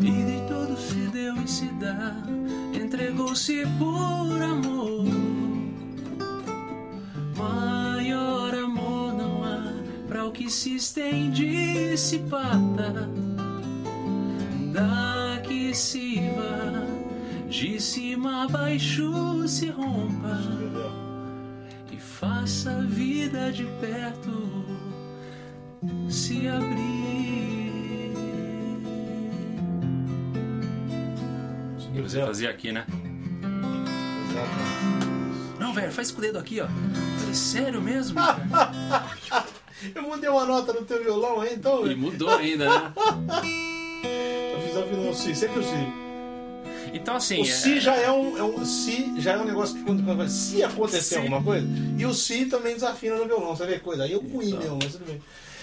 [0.00, 2.16] e de todo se deu e se dá,
[2.72, 5.04] entregou-se por amor.
[7.36, 7.81] Maior
[10.42, 13.08] que se estende e se parta
[14.72, 20.36] daqui se vá, de cima a baixo se rompa
[21.92, 24.66] e faça a vida de perto
[26.08, 26.82] se abrir.
[31.94, 32.84] E você fazia aqui, né?
[34.28, 35.58] Exatamente.
[35.60, 36.64] Não, velho, faz com o dedo aqui, ó.
[36.64, 36.70] Eu
[37.18, 38.18] Falei, sério mesmo?
[39.94, 41.86] Eu mandei uma nota no teu violão aí, então.
[41.90, 42.92] E mudou ainda, né?
[44.54, 45.92] Eu fiz a violão, sim, sempre o sim.
[46.94, 47.40] Então, assim.
[47.40, 50.28] O se já é um, é um se já é um negócio que quando, quando
[50.28, 51.16] se acontecer Se.
[51.16, 51.66] alguma coisa,
[51.98, 54.04] e o si também desafina no violão, você vê coisa.
[54.04, 54.58] Aí eu fui Então.
[54.60, 55.22] mesmo, mas tudo bem.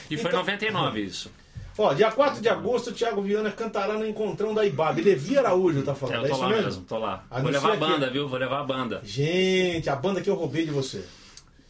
[0.10, 1.30] E foi em Então- 99 isso.
[1.78, 5.02] Ó, dia 4 de agosto, o Thiago Viana cantará no Encontrão da Ibabe.
[5.02, 6.16] Levi Araújo tá falando.
[6.16, 6.64] Eu é tô isso lá mesmo?
[6.66, 7.24] mesmo, tô lá.
[7.30, 7.80] Vou Anuncia levar a aqui.
[7.80, 8.28] banda, viu?
[8.28, 9.02] Vou levar a banda.
[9.02, 11.06] Gente, a banda que eu roubei de você.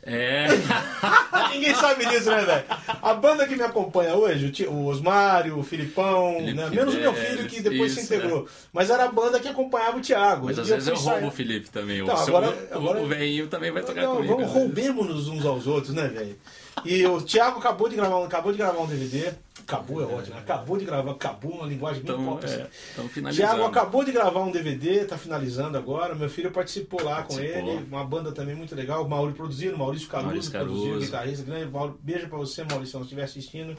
[0.01, 0.47] É.
[1.53, 2.63] Ninguém sabe disso, né, velho?
[3.01, 6.69] A banda que me acompanha hoje, o Ti- o Osmário, o Filipão, Felipe né?
[6.69, 8.47] menos o meu filho que depois se isso, integrou.
[8.71, 10.45] Mas era a banda que acompanhava o Thiago.
[10.45, 11.99] Mas às vezes eu fui roubo o Felipe também.
[11.99, 14.35] Então, o, seu- agora- agora- o velhinho também vai tocar Não, comigo.
[14.37, 16.37] vamos, roubemos-nos uns aos outros, né, velho?
[16.85, 19.33] E o Thiago acabou de gravar, um- acabou de gravar um DVD.
[19.61, 20.41] Acabou é ótimo, né?
[20.41, 22.43] Acabou de gravar, acabou uma linguagem Então, pop.
[22.43, 22.61] assim.
[22.61, 22.67] é,
[23.09, 23.31] finalizando.
[23.35, 26.15] Tiago acabou de gravar um DVD, tá finalizando agora.
[26.15, 27.61] Meu filho participou lá Participou.
[27.61, 29.05] com ele, uma banda também muito legal.
[29.05, 31.05] O Maurício produzindo, Maurício Caruso, Maurício produziu, Caruso.
[31.05, 31.71] guitarrista grande.
[31.71, 33.77] Mauro- Beijo pra você, Maurício, se estiver assistindo.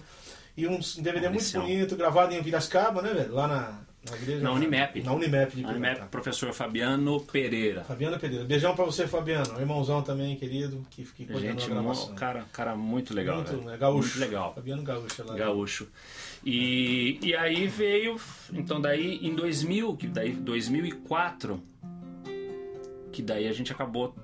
[0.57, 1.63] E um DVD Mauricião.
[1.65, 3.35] muito bonito, gravado em Piracicaba, né, velho?
[3.35, 4.41] Lá na, na.
[4.41, 4.97] Na Unimap.
[5.03, 6.07] Na Unimap de Unimap, Piracicaba.
[6.11, 7.85] professor Fabiano Pereira.
[7.85, 8.45] Fabiano Pereira.
[8.45, 9.59] Beijão pra você, Fabiano.
[9.61, 13.37] Irmãozão também, querido, que, que Gente, a cara, cara muito legal.
[13.37, 13.65] muito, velho.
[13.65, 13.77] né?
[13.77, 14.09] Gaúcho.
[14.09, 14.55] Muito legal.
[14.55, 15.35] Fabiano Gaúcho lá.
[15.35, 15.89] Gaúcho.
[16.45, 18.17] E, e aí veio,
[18.53, 21.63] então daí em 2000, que daí 2004,
[23.13, 24.15] que daí a gente acabou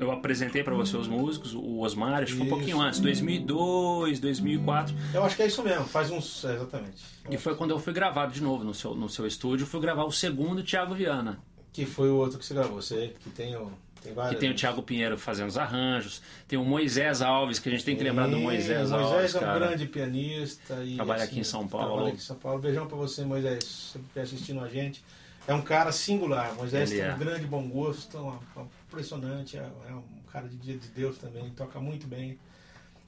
[0.00, 4.20] eu apresentei pra você os músicos, o Osmar, acho que foi um pouquinho antes, 2002,
[4.20, 6.44] 2004, Eu acho que é isso mesmo, faz uns.
[6.44, 7.02] é, exatamente.
[7.30, 10.04] e foi quando eu fui gravar de novo no seu, no seu estúdio, fui gravar
[10.04, 11.38] o segundo Thiago Viana,
[11.72, 13.70] Que foi o outro que você gravou, você que tem o.
[14.00, 17.72] Tem que tem o Thiago Pinheiro fazendo os arranjos, tem o Moisés Alves, que a
[17.72, 19.58] gente tem que lembrar do Moisés, Moisés Alves, é um cara.
[19.58, 20.74] grande pianista.
[20.84, 21.86] E, Trabalha aqui em São Paulo.
[21.88, 22.60] Trabalha aqui em São Paulo.
[22.60, 25.02] Beijão pra você, Moisés, se você estiver assistindo a gente.
[25.48, 26.54] É um cara singular.
[26.54, 27.14] Moisés Ele tem é.
[27.14, 29.56] um grande bom gosto, uma- uma- impressionante.
[29.56, 32.38] É, é um cara de dia de Deus também, toca muito bem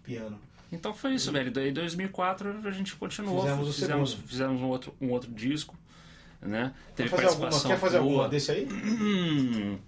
[0.04, 0.38] piano.
[0.70, 1.50] Então foi isso, velho.
[1.50, 5.76] Daí em 2004 a gente continuou, Fizemos fizemos, fizemos um outro, um outro disco,
[6.40, 6.72] né?
[6.94, 8.68] Quer Teve fazer alguma, participação quer fazer alguma desse aí?
[8.70, 9.78] Hum,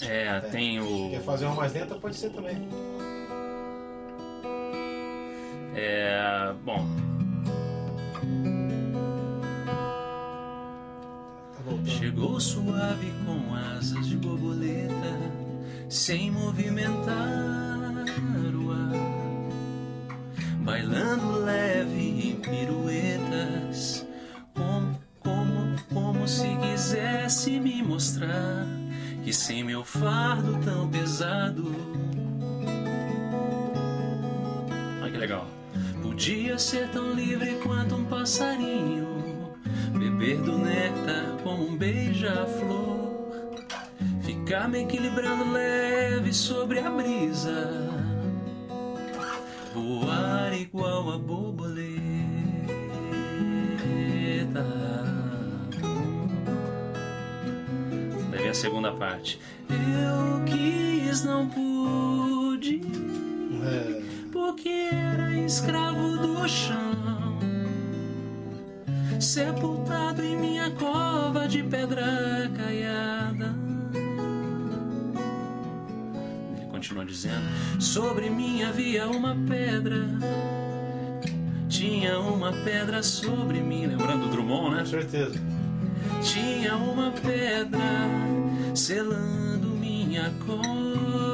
[0.00, 1.10] é, tem o.
[1.10, 1.94] Quer fazer uma mais lenta?
[1.96, 2.56] Pode ser também.
[5.74, 6.84] É, bom,
[11.98, 15.18] chegou suave com asas de borboleta,
[15.88, 18.04] sem movimentar
[18.54, 20.12] o ar,
[20.60, 24.06] bailando leve em piruetas,
[24.54, 28.64] como, como, como se quisesse me mostrar
[29.24, 31.64] que sem meu fardo tão pesado.
[35.02, 35.48] Olha que legal.
[36.00, 39.27] Podia ser tão livre quanto um passarinho,
[39.98, 43.16] beber do néctar como um beija-flor,
[44.22, 47.90] ficar me equilibrando leve sobre a brisa,
[49.74, 51.88] voar igual a borboleta.
[58.30, 59.40] Daí a segunda parte.
[59.68, 62.80] Eu quis, não pude
[63.64, 67.38] É, porque era escravo do chão,
[69.20, 73.54] sepultado em minha cova de pedra caiada.
[76.56, 77.44] Ele continua dizendo:
[77.80, 80.06] Sobre mim havia uma pedra,
[81.68, 83.86] tinha uma pedra sobre mim.
[83.86, 84.80] Lembrando do Drummond, né?
[84.80, 85.40] com certeza.
[86.22, 87.80] Tinha uma pedra
[88.74, 91.27] selando minha cova.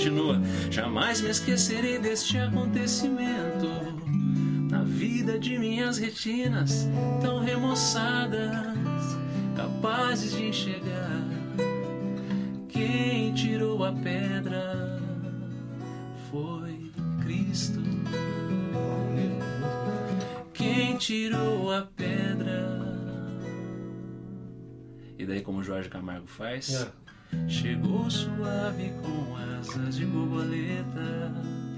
[0.00, 3.68] Continua: Jamais me esquecerei deste acontecimento.
[4.70, 6.88] Na vida de minhas retinas
[7.20, 8.66] tão remoçadas,
[9.54, 11.20] capazes de enxergar.
[12.68, 14.98] Quem tirou a pedra
[16.30, 16.90] foi
[17.22, 17.80] Cristo.
[20.54, 22.78] Quem tirou a pedra?
[25.18, 26.88] E daí, como Jorge Camargo faz, É,
[27.48, 31.32] chegou suave com asas de borboleta.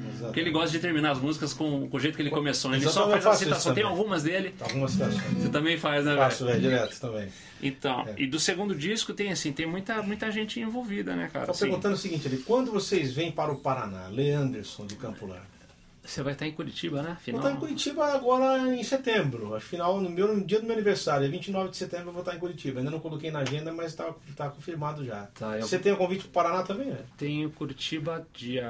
[0.09, 0.25] exato.
[0.27, 2.71] Porque ele gosta de terminar as músicas com, com o jeito que ele começou.
[2.71, 2.77] né?
[2.79, 3.75] Ele só faz a eu faço isso citação.
[3.75, 5.23] Tem algumas dele, Algumas situações.
[5.38, 6.61] você também faz, né, Faço, velho?
[6.61, 7.29] velho, direto também.
[7.62, 8.15] Então, É.
[8.23, 11.45] e do segundo disco tem assim, tem muita, muita gente envolvida, né, cara?
[11.45, 15.27] Estou Assim, perguntando o seguinte ali, quando vocês vêm para o Paraná, Leanderson de Campo
[15.27, 15.52] Largo?
[16.05, 17.17] Você vai estar em Curitiba, né?
[17.21, 17.41] Final.
[17.41, 19.55] vou estar em Curitiba agora em setembro.
[19.55, 22.23] Acho final, no, meu, no dia do meu aniversário, é 29 de setembro, eu vou
[22.23, 22.81] estar em Curitiba.
[22.81, 25.27] Ainda não coloquei na agenda, mas está tá confirmado já.
[25.38, 26.99] Tá, eu- Você tem o convite para o Paraná também, né?
[27.17, 28.69] Tenho Curitiba dia,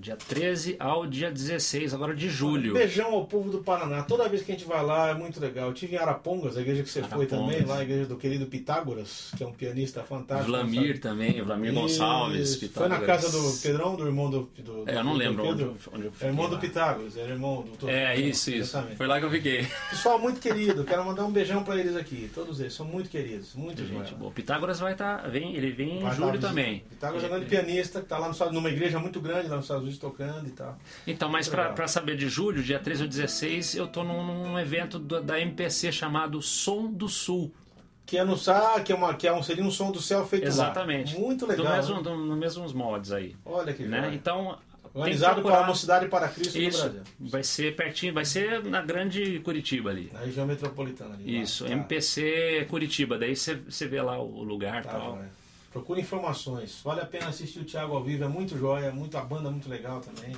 [0.00, 2.74] dia 13 ao dia 16, agora de julho.
[2.74, 4.02] Beijão ao povo do Paraná.
[4.02, 5.68] Toda vez que a gente vai lá é muito legal.
[5.68, 7.54] Eu tive em Arapongas, a igreja que você foi Arapongas.
[7.56, 10.50] também, lá a igreja do querido Pitágoras, que é um pianista fantástico.
[10.50, 12.50] Vlamir também, Vlamir Gonçalves.
[12.50, 12.68] Isso.
[12.72, 13.22] Foi na Pitágoras.
[13.22, 14.50] casa do Pedrão, do irmão do.
[14.58, 15.70] do É, eu não do lembro Pedro.
[15.70, 16.63] onde, onde eu É irmão do.
[16.68, 17.90] Pitágoras, era irmão do doutor.
[17.90, 18.58] É, isso, isso.
[18.76, 18.96] Exatamente.
[18.96, 19.66] Foi lá que eu fiquei.
[19.90, 22.30] Pessoal muito querido, quero mandar um beijão pra eles aqui.
[22.34, 24.14] Todos eles são muito queridos, muito Gente, joia.
[24.16, 24.30] boa.
[24.30, 25.28] Pitágoras vai estar.
[25.28, 26.80] vem, ele vem em Vai julho também.
[26.88, 29.56] Pitágoras é um grande pianista que tá lá nos Estados- numa igreja muito grande lá
[29.56, 30.78] nos Estados Unidos tocando e tal.
[31.06, 31.72] Então, mas legal.
[31.74, 35.40] pra saber de julho, dia 13 ou 16, eu tô num, num evento da, da
[35.40, 37.52] MPC chamado Som do Sul.
[38.06, 40.26] Que é no Sá, que é uma que é um seria um som do céu
[40.26, 40.48] feito lá.
[40.48, 41.18] Exatamente.
[41.18, 41.74] Muito Do legal.
[41.74, 42.02] mesmo, né?
[42.02, 43.34] do, no mesmos moldes aí.
[43.46, 44.02] Olha que Né?
[44.02, 44.14] joia.
[44.14, 44.58] Então.
[44.94, 46.78] Organizado procurar- pela Mocidade para Cristo Isso.
[46.84, 47.02] no Brasil.
[47.20, 50.08] Vai ser pertinho, vai ser na grande Curitiba ali.
[50.12, 51.40] Na região metropolitana ali.
[51.42, 51.70] Isso, Tá.
[51.72, 53.18] MPC Curitiba.
[53.18, 53.56] Daí você
[53.88, 55.16] vê lá o lugar e Tá, tal.
[55.16, 55.30] joia.
[55.72, 56.80] Procure informações.
[56.84, 60.00] Vale a pena assistir o Thiago ao vivo, é muito joia, muita banda muito legal
[60.00, 60.36] também.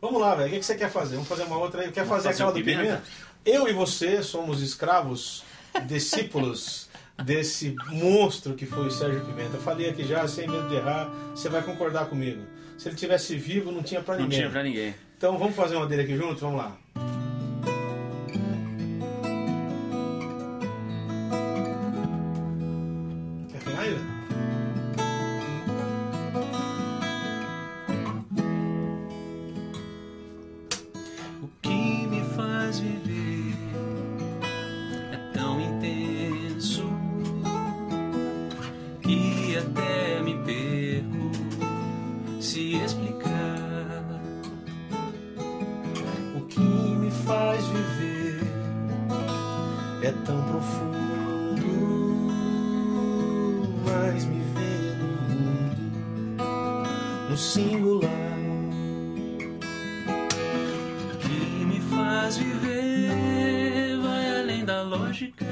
[0.00, 0.46] Vamos lá, velho.
[0.48, 1.14] O que, que você quer fazer?
[1.16, 1.90] Vamos fazer uma outra aí.
[1.90, 2.82] Quer Vamos fazer fazer aquela do Pimenta?
[2.82, 3.02] Pimenta?
[3.44, 5.42] Eu e você somos escravos,
[5.86, 6.88] discípulos
[7.24, 9.56] desse monstro que foi o Sérgio Pimenta.
[9.56, 12.40] Eu falei aqui já, sem medo de errar, você vai concordar comigo.
[12.78, 14.38] Se ele tivesse vivo, não tinha pra Não ninguém.
[14.38, 14.94] tinha pra ninguém.
[15.16, 16.40] Então vamos fazer uma dele aqui junto?
[16.40, 16.76] Vamos lá.
[62.36, 65.46] Viver vai além da lógica.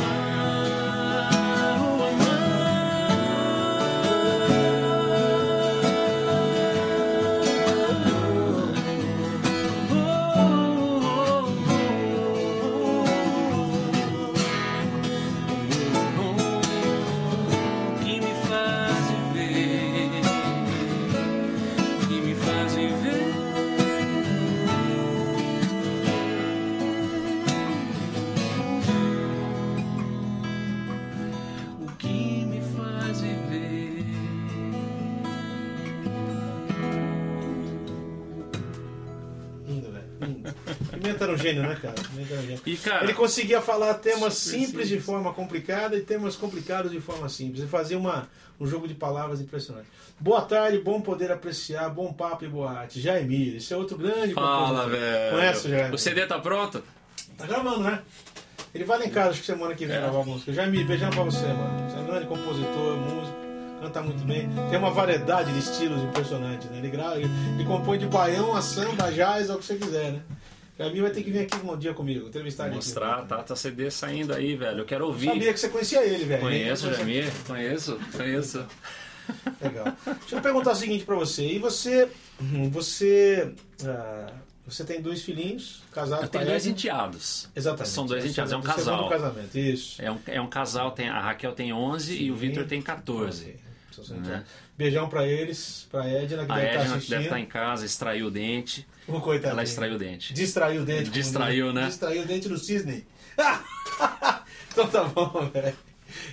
[0.00, 0.21] O
[41.42, 41.94] gênio, né, cara?
[42.18, 42.60] Um gênio.
[42.64, 45.04] E cara, Ele conseguia falar temas Super simples de simples.
[45.04, 47.60] forma complicada e temas complicados de forma simples.
[47.60, 48.28] Ele fazia uma,
[48.60, 49.86] um jogo de palavras impressionante.
[50.20, 53.00] Boa tarde, bom poder apreciar, bom papo e boa arte.
[53.00, 55.32] Jaimir, esse é outro grande fala, velho.
[55.36, 55.94] Conhece o Jaimir?
[55.94, 56.82] O CD tá pronto?
[57.36, 58.00] Tá gravando, né?
[58.74, 60.00] Ele vai lá em casa, acho que semana que vem É.
[60.00, 60.52] gravar a música.
[60.52, 61.90] Jaimir, beijão pra você, mano.
[61.90, 63.36] Você é um grande compositor, músico,
[63.82, 64.48] canta muito bem.
[64.70, 66.78] Tem uma variedade de estilos impressionantes, né?
[66.78, 70.20] Ele, grava, ele, ele compõe de baião a samba, jazz, ao que você quiser, né?
[70.78, 72.76] Jaimir vai ter que vir aqui um dia comigo, entrevistar ele.
[72.76, 72.86] aqui.
[72.86, 74.80] Mostrar, tá, tá CD saindo aí, velho.
[74.80, 75.26] Eu quero ouvir.
[75.26, 76.40] Sabia que você conhecia ele, velho.
[76.40, 77.30] Conheço, Jamir?
[77.46, 78.66] Conheço, conheço.
[79.60, 79.96] Legal.
[80.20, 81.46] Deixa eu perguntar o seguinte pra você.
[81.46, 82.08] E você.
[82.70, 83.52] Você.
[83.84, 84.32] ah,
[84.66, 87.48] você tem dois filhinhos, casados Eu tenho dois enteados.
[87.54, 87.92] Exatamente.
[87.92, 89.08] São dois enteados, é um casal.
[89.08, 90.00] casamento, isso.
[90.00, 92.40] É um, é um casal, tem, a Raquel tem 11 e o Sim.
[92.40, 93.42] Vitor tem 14.
[93.42, 93.71] Ok.
[93.98, 94.44] Não tiver.
[94.76, 97.10] Beijão pra eles, pra Edna, que A deve estar Edna assistindo.
[97.10, 98.86] deve estar em casa, extraiu o dente.
[99.06, 99.52] Coitadinha.
[99.52, 100.32] Ela extraiu o dente.
[100.32, 101.10] Distraiu o dente.
[101.10, 101.86] Distraiu, né?
[101.86, 103.06] Distraiu o dente do cisne.
[104.72, 105.76] então tá bom, velho.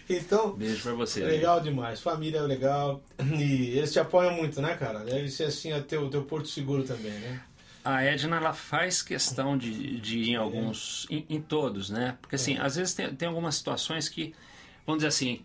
[0.10, 1.24] Então, Beijo pra você.
[1.24, 2.02] legal demais.
[2.02, 3.02] Família é legal.
[3.20, 5.00] E eles te apoiam muito, né, cara?
[5.00, 7.42] Deve ser assim o teu porto seguro também, né?
[7.84, 12.18] A Edna ela faz questão de, de ir em alguns, em, em todos, né?
[12.22, 14.34] Porque assim, às vezes tem, tem algumas situações que,
[14.86, 15.42] vamos dizer assim,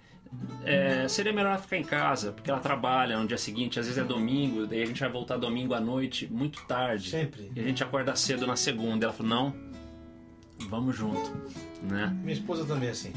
[0.65, 4.01] é, seria melhor ela ficar em casa, porque ela trabalha no dia seguinte, às vezes
[4.01, 7.11] é domingo, daí a gente vai voltar domingo à noite, muito tarde.
[7.11, 7.51] Sempre.
[7.55, 9.07] E a gente acorda cedo na segunda.
[9.07, 9.55] Ela falou, não,
[10.69, 11.31] vamos junto,
[11.83, 12.17] né?
[12.23, 13.13] Minha esposa também é assim.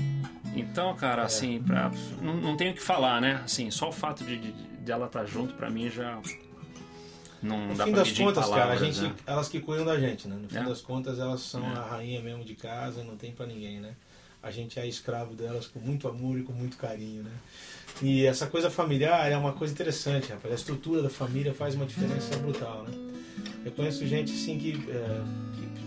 [0.56, 3.42] Então, cara, assim, pra, não, não tenho o que falar, né?
[3.46, 6.20] Assim, só o fato de, de, de ela estar junto, pra mim, já
[7.44, 9.16] não No dá fim pra das contas, cara, a palavras, gente, né?
[9.28, 10.36] elas que cuidam da gente, né?
[10.42, 10.64] No fim É.
[10.64, 11.78] das contas, elas são É.
[11.78, 13.94] a rainha mesmo de casa, não tem pra ninguém, né?
[14.48, 17.32] A gente é escravo delas com muito amor e com muito carinho, né?
[18.02, 20.54] E essa coisa familiar é uma coisa interessante, rapaz.
[20.54, 22.94] A estrutura da família faz uma diferença brutal, né?
[23.66, 25.22] Eu conheço gente assim que, é,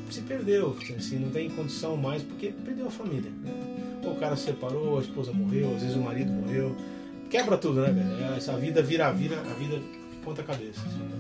[0.08, 3.30] que se perdeu, assim, não tem condição mais porque perdeu a família.
[3.30, 4.00] Né?
[4.04, 6.76] Ou o cara se separou, a esposa morreu, às vezes o marido morreu.
[7.30, 8.34] Quebra tudo, né, velho?
[8.34, 10.80] Essa vida vira, vira a vida de ponta cabeça.
[10.80, 11.18] assim, né?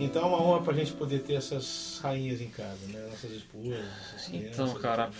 [0.00, 3.06] Então é uma honra pra gente poder ter essas rainhas em casa, né?
[3.10, 3.78] Nossas esposas,
[4.14, 4.78] essas Então, crianças.
[4.82, 5.10] cara.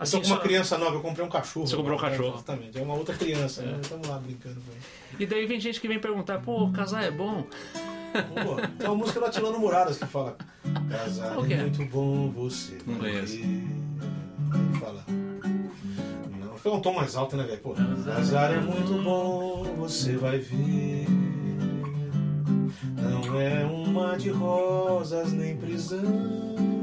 [0.00, 1.66] Eu tô com uma criança nova, eu comprei um cachorro.
[1.66, 2.34] Você comprou um cachorro.
[2.34, 3.78] Exatamente, é uma outra criança, né?
[3.80, 4.80] Estamos lá brincando com ele.
[5.18, 7.44] E daí vem gente que vem perguntar, pô, casar é bom?
[8.12, 10.36] Pô, tem uma música do Atilano Muradas que fala
[10.90, 11.56] Casar é é?
[11.62, 13.36] muito bom você Não vai conheço.
[13.36, 15.04] ver." Ele fala
[16.40, 17.60] Não, foi um tom mais alto, né, velho?
[17.60, 21.06] Pô, Casar é muito bom, você vai ver
[22.98, 26.79] Não é uma de rosas nem prisão É,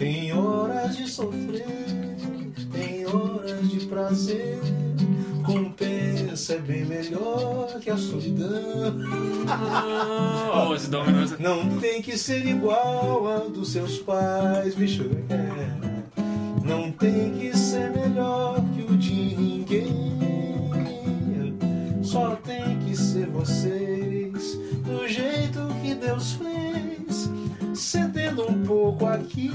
[0.00, 1.66] Tem horas de sofrer
[2.72, 4.58] Tem horas de prazer
[5.44, 8.96] Compensa é bem melhor que a solidão
[10.54, 11.38] Oh, esse Dominus.
[11.38, 15.04] não tem que ser igual a dos seus pais, bicho.
[15.28, 16.66] É.
[16.66, 20.18] Não tem que ser melhor que o de ninguém.
[22.02, 26.89] Só tem que ser vocês, do jeito que Deus fez.
[28.48, 29.50] Um pouco aqui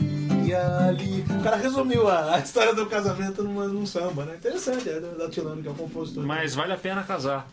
[0.45, 1.25] e ali.
[1.39, 4.35] O cara resumiu a, a história do casamento numa, num samba, né?
[4.35, 6.23] Interessante, é da Tilano, que é o compositor.
[6.25, 7.47] Mas vale a pena casar.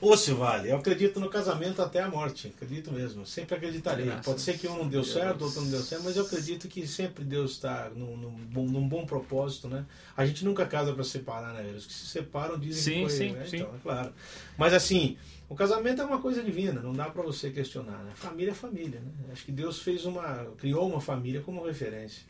[0.00, 0.70] Ou se vale.
[0.70, 2.48] Eu acredito no casamento até a morte.
[2.48, 3.26] Acredito mesmo.
[3.26, 4.06] Sempre acreditarei.
[4.06, 5.12] Graças Pode ser que um não deu Deus.
[5.12, 8.64] certo, outro não deu certo, mas eu acredito que sempre Deus está num, num bom,
[8.66, 9.84] num bom propósito, né?
[10.16, 11.70] A gente nunca casa para separar, né?
[11.76, 13.10] Os que se separam dizem Sim, que foi...
[13.10, 13.46] sim, né?
[13.46, 13.56] sim.
[13.56, 14.12] Então, é claro.
[14.56, 15.16] Mas assim,
[15.48, 18.12] o casamento é uma coisa divina, não dá para você questionar, né?
[18.14, 19.10] Família é família, né?
[19.32, 20.46] Acho que Deus fez uma...
[20.56, 22.22] criou uma família como referência.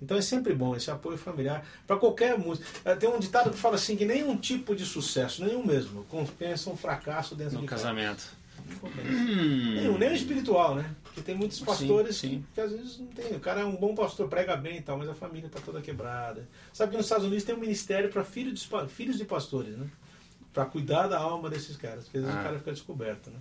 [0.00, 2.66] Então é sempre bom esse apoio familiar para qualquer música.
[2.84, 6.68] Eh, Tem um ditado que fala assim que nenhum tipo de sucesso, nenhum mesmo, compensa
[6.70, 7.82] um fracasso dentro No casa.
[7.84, 8.36] casamento.
[9.04, 10.90] Nenhum, nem o espiritual, né?
[11.04, 12.44] Porque tem muitos pastores Sim, sim.
[12.48, 13.32] Que, que às vezes não tem.
[13.36, 15.80] O cara é um bom pastor, prega bem e tal, mas a família tá toda
[15.80, 16.46] quebrada.
[16.72, 19.86] Sabe que nos Estados Unidos tem um ministério para filhos, de filhos de pastores, né?
[20.52, 22.40] Para cuidar da alma desses caras, porque às vezes Ah.
[22.40, 23.38] o cara fica descoberto, né?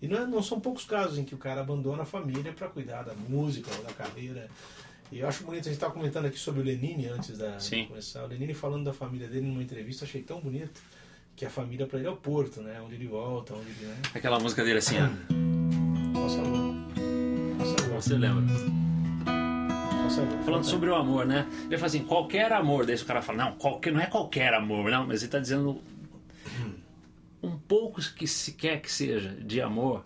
[0.00, 2.68] E não, é- não são poucos casos em que o cara abandona a família para
[2.68, 4.48] cuidar da música ou da carreira.
[5.10, 7.86] E eu acho bonito, a gente estava comentando aqui sobre o Lenine antes da, Sim.
[7.86, 8.24] começar.
[8.24, 10.80] O Lenine falando da família dele numa entrevista, achei tão bonito.
[11.34, 12.80] Que a família para ele é o porto, né?
[12.84, 13.86] Onde ele volta, onde ele.
[13.86, 13.96] Né?
[14.12, 15.32] Aquela música dele assim, ó.
[16.12, 16.42] Nossa.
[16.42, 17.88] Nossa.
[17.94, 18.42] Você lembra?
[20.02, 20.26] Nossa.
[20.44, 21.46] Falando sobre o amor, né?
[21.66, 22.84] Ele fala assim, qualquer amor.
[22.84, 25.06] Daí o cara fala, não, qualquer, não é qualquer amor, não.
[25.06, 25.80] Mas ele tá dizendo
[27.40, 30.04] um pouco que se quer que seja de amor.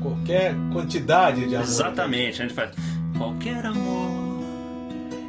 [0.00, 1.66] Qualquer quantidade de amor.
[1.66, 2.40] Exatamente.
[2.40, 2.70] A gente faz,
[3.18, 4.07] qualquer amor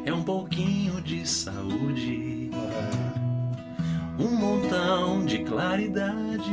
[0.10, 2.49] é um pouquinho de saúde.
[4.18, 6.51] Um montão de claridade.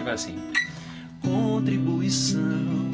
[0.00, 0.36] E vai assim:
[1.22, 2.90] contribuição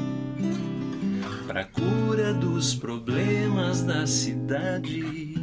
[1.47, 5.35] para cura dos problemas da cidade.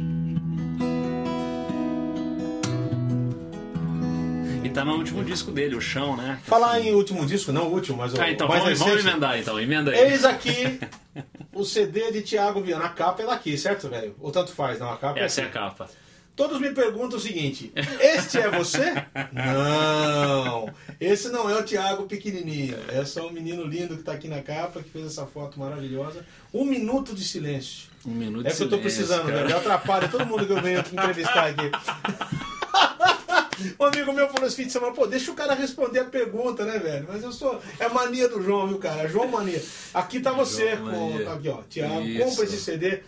[4.78, 6.38] Tá no último disco dele, o chão, né?
[6.44, 9.38] Falar em último disco, não o último, mas o Ah, então mais vamos, vamos emendar
[9.38, 10.12] então, emenda aí.
[10.12, 10.78] Eis aqui
[11.52, 12.84] o CD de Thiago Viana.
[12.84, 14.14] A capa é daqui, certo, velho?
[14.20, 14.92] Ou tanto faz, não?
[14.92, 15.88] A capa Essa é é a capa.
[16.36, 18.94] Todos me perguntam o seguinte: Este é você?
[19.32, 22.76] Não, esse não é o Thiago pequenininho.
[22.88, 26.24] É só um menino lindo que tá aqui na capa, que fez essa foto maravilhosa.
[26.54, 27.88] Um minuto de silêncio.
[28.06, 29.38] Um minuto É de que eu tô silêncio, precisando, cara.
[29.42, 29.50] velho.
[29.50, 31.70] Eu atrapalho todo mundo que eu venho entrevistar aqui.
[33.78, 36.64] Um amigo meu falou esse fim de semana, pô, deixa o cara responder a pergunta,
[36.64, 37.06] né, velho?
[37.08, 37.60] Mas eu sou.
[37.78, 39.08] É mania do João, viu, cara?
[39.08, 39.62] João Mania.
[39.92, 41.10] Aqui tá você João com.
[41.10, 41.32] Mania.
[41.32, 41.58] Aqui, ó.
[41.68, 43.02] Tiago, compra esse CD.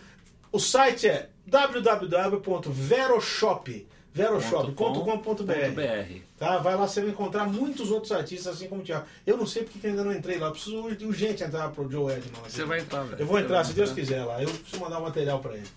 [0.51, 3.87] O site é www.veroshop.
[4.13, 6.21] veroshop.com.br.
[6.37, 6.57] Tá?
[6.57, 9.05] Vai lá, você vai encontrar muitos outros artistas, assim como o Thiago.
[9.25, 10.47] Eu não sei porque que ainda não entrei lá.
[10.47, 12.41] Eu preciso urgente entrar pro Joe Edman.
[12.43, 13.21] Você vai entrar, velho.
[13.21, 14.41] Eu vou entrar, se Deus quiser lá.
[14.41, 15.67] Eu preciso mandar o um material para ele.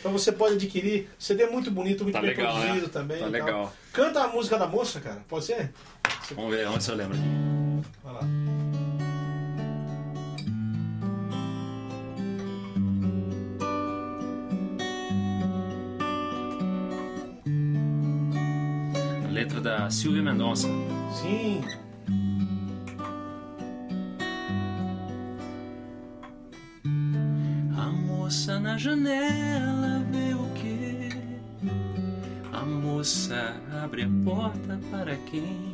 [0.00, 1.08] Então você pode adquirir.
[1.18, 2.92] CD muito bonito, muito tá bem legal, produzido né?
[2.92, 3.18] também.
[3.18, 3.72] Tá legal.
[3.92, 5.22] Canta a música da moça, cara.
[5.28, 5.72] Pode ser?
[6.34, 7.16] Vamos ver, vamos ver se eu lembro.
[8.02, 9.03] Vai lá.
[19.44, 20.68] Letra da Silvia Mendonça.
[21.12, 21.60] Sim.
[27.76, 31.10] A moça na janela vê o quê?
[32.52, 35.72] A moça abre a porta para quem?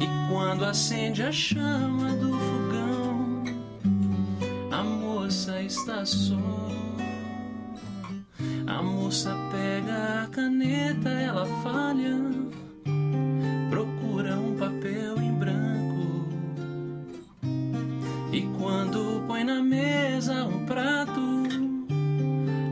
[0.00, 3.44] E quando acende a chama do fogão,
[4.70, 6.81] a moça está só.
[8.72, 12.16] A moça pega a caneta, ela falha,
[13.68, 16.26] procura um papel em branco.
[18.32, 21.20] E quando põe na mesa um prato,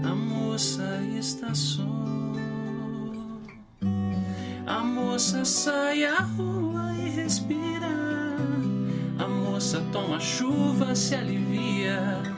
[0.03, 1.83] a moça está só.
[4.67, 7.91] A moça sai à rua e respira.
[9.19, 12.30] A moça toma chuva, se alivia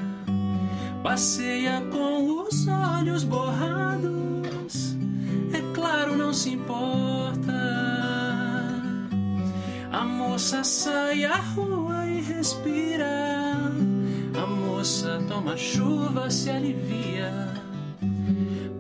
[1.02, 4.96] passeia com os olhos borrados,
[5.52, 7.52] é claro, não se importa.
[9.90, 13.54] A moça sai à rua e respira,
[14.40, 17.32] a moça toma chuva, se alivia,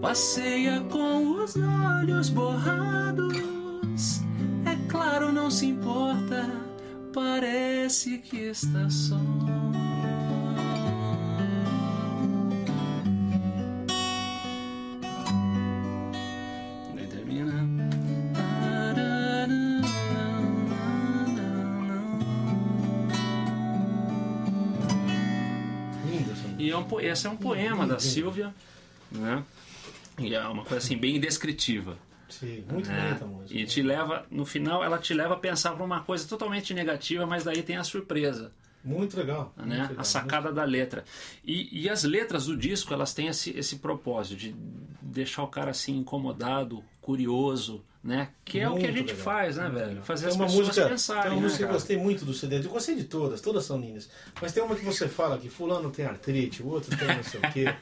[0.00, 4.22] passeia com os olhos borrados,
[4.64, 6.48] é claro, não se importa,
[7.12, 9.18] parece que está só.
[26.96, 28.54] Um, esse é um poema da Silvia,
[29.10, 29.42] né?
[30.18, 31.96] E é uma coisa assim bem descritiva.
[32.28, 33.08] Sim, muito né?
[33.08, 33.58] bonita a música.
[33.58, 37.26] E te leva, no final, ela te leva a pensar para uma coisa totalmente negativa,
[37.26, 38.50] mas daí tem a surpresa.
[38.84, 39.52] Muito legal.
[39.56, 39.64] Né?
[39.64, 40.00] Muito legal.
[40.00, 40.56] A sacada muito...
[40.56, 41.04] da letra.
[41.44, 44.54] E, e as letras do disco, elas têm esse, esse propósito de
[45.00, 48.28] deixar o cara assim incomodado, curioso, né?
[48.44, 49.24] Que é muito o que a gente legal.
[49.24, 50.02] faz, né, velho?
[50.02, 51.22] Fazer tem as pessoas música, pensarem.
[51.22, 52.58] Tem uma né, música que eu gostei muito do CD.
[52.58, 54.08] Eu gostei de todas, todas são lindas.
[54.40, 57.38] Mas tem uma que você fala que fulano tem artrite, o outro tem não sei
[57.38, 57.74] o quê,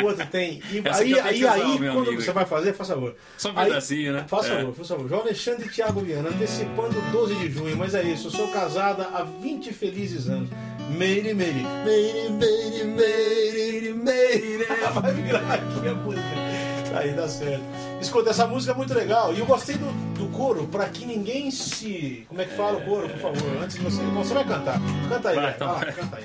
[0.00, 0.62] o outro tem.
[0.70, 2.22] E aí, aí, aí quando amigo.
[2.22, 3.16] você vai fazer, faz favor.
[3.36, 4.24] Só um pedacinho, né?
[4.28, 4.56] Faça é.
[4.58, 5.08] favor, faça favor.
[5.08, 8.28] João Alexandre e Thiago Viana, antecipando 12 de junho, mas é isso.
[8.28, 10.50] Eu sou casada há 20 felizes anos.
[10.96, 14.66] Meire, meire, meire, meire, meire, meire.
[14.94, 16.53] Vai virar aqui a música.
[16.96, 17.64] Aí dá certo.
[18.00, 19.34] Escuta, essa música é muito legal.
[19.34, 22.24] E eu gostei do, do coro, pra que ninguém se.
[22.28, 23.62] Como é que fala o coro, por favor?
[23.62, 24.02] Antes de você.
[24.02, 24.80] Você vai cantar.
[25.08, 25.70] Canta aí, vai, então.
[25.70, 26.24] ah, canta aí.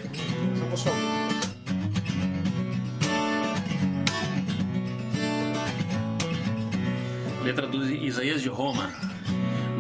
[0.60, 0.90] Eu vou só
[7.44, 8.90] Letra do Isaías de Roma.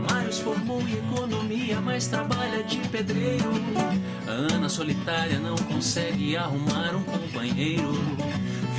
[0.10, 3.52] Mários formou em economia, mas trabalha de pedreiro.
[4.28, 7.94] A Ana solitária não consegue arrumar um companheiro.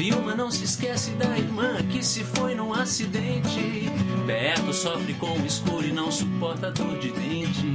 [0.00, 3.84] Vilma não se esquece da irmã que se foi num acidente.
[4.24, 7.66] Beto sofre com escuro e não suporta dor de dente.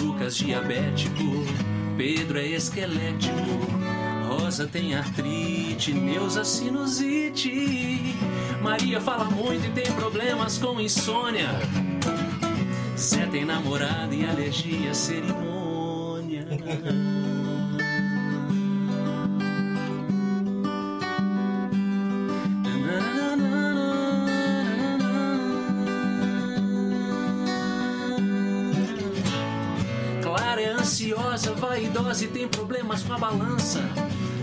[0.00, 1.44] Lucas diabético,
[1.96, 3.34] Pedro é esquelético.
[4.28, 8.14] Rosa tem artrite, Neuza sinusite.
[8.62, 11.48] Maria fala muito e tem problemas com insônia.
[12.96, 16.46] Zé tem namorada e alergia à cerimônia.
[32.22, 33.82] E tem problemas com a balança.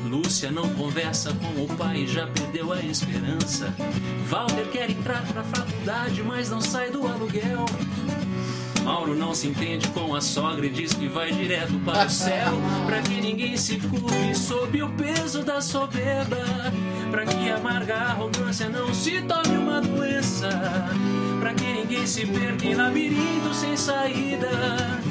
[0.06, 3.74] Lúcia não conversa com o pai, já perdeu a esperança.
[4.28, 7.66] Walter quer entrar pra faculdade, mas não sai do aluguel.
[8.84, 12.54] Mauro não se entende com a sogra e diz que vai direto para o céu.
[12.86, 16.38] Pra que ninguém se curve sob o peso da soberba.
[17.12, 20.50] Pra que a amarga arrogância não se torne uma doença.
[21.40, 25.09] Pra que ninguém se perca em labirinto sem saída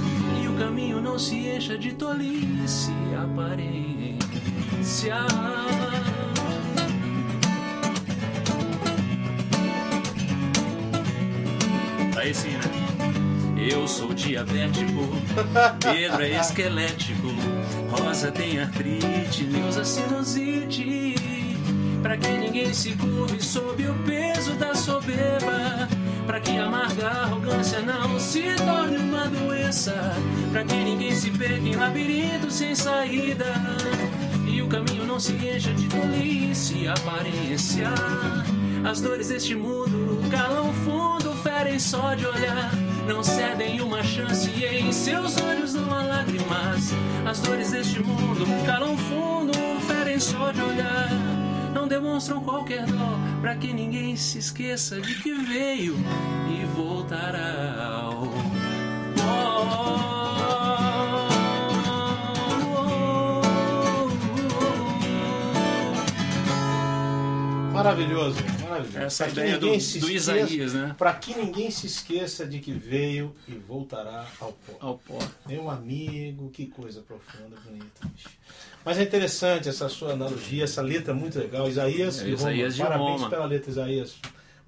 [0.59, 5.15] caminho não se encha de tolice aparência.
[12.17, 12.61] Aí sim, né?
[13.71, 15.09] Eu sou diabético,
[15.81, 17.29] Pedro é esquelético,
[17.91, 21.15] Rosa tem artrite, Neuza sinusite.
[22.03, 25.98] Pra que ninguém se curve sob o peso da soberba.
[26.39, 29.93] Pra que amarga arrogância não se torne uma doença.
[30.53, 33.45] Pra que ninguém se perca em labirinto sem saída.
[34.47, 37.89] E o caminho não se encha de tolice e aparência.
[38.89, 42.71] As dores deste mundo calam fundo, ferem só de olhar.
[43.09, 46.93] Não cedem uma chance e em seus olhos não há lágrimas.
[47.27, 49.53] As dores deste mundo calam fundo,
[49.89, 51.11] ferem só de olhar.
[51.75, 55.97] Não demonstram qualquer dó pra que ninguém se esqueça de que veio
[56.51, 57.99] e voltará.
[67.73, 68.39] Maravilhoso,
[68.79, 69.07] maravilhoso.
[69.07, 70.95] Essa Pra ideia do, se do esqueça- Isaías, né?
[70.99, 74.77] Para que ninguém se esqueça de que veio e voltará ao pó.
[74.81, 75.19] Ao pó.
[75.47, 78.07] Meu amigo, que coisa profunda, bonita.
[78.15, 78.29] bicho.
[78.85, 81.69] Mas é interessante essa sua analogia, essa letra muito legal.
[81.69, 82.41] Isaías, É, de Roma.
[82.53, 83.31] Isaías de Parabéns Roma.
[83.31, 84.17] pela letra, Isaías.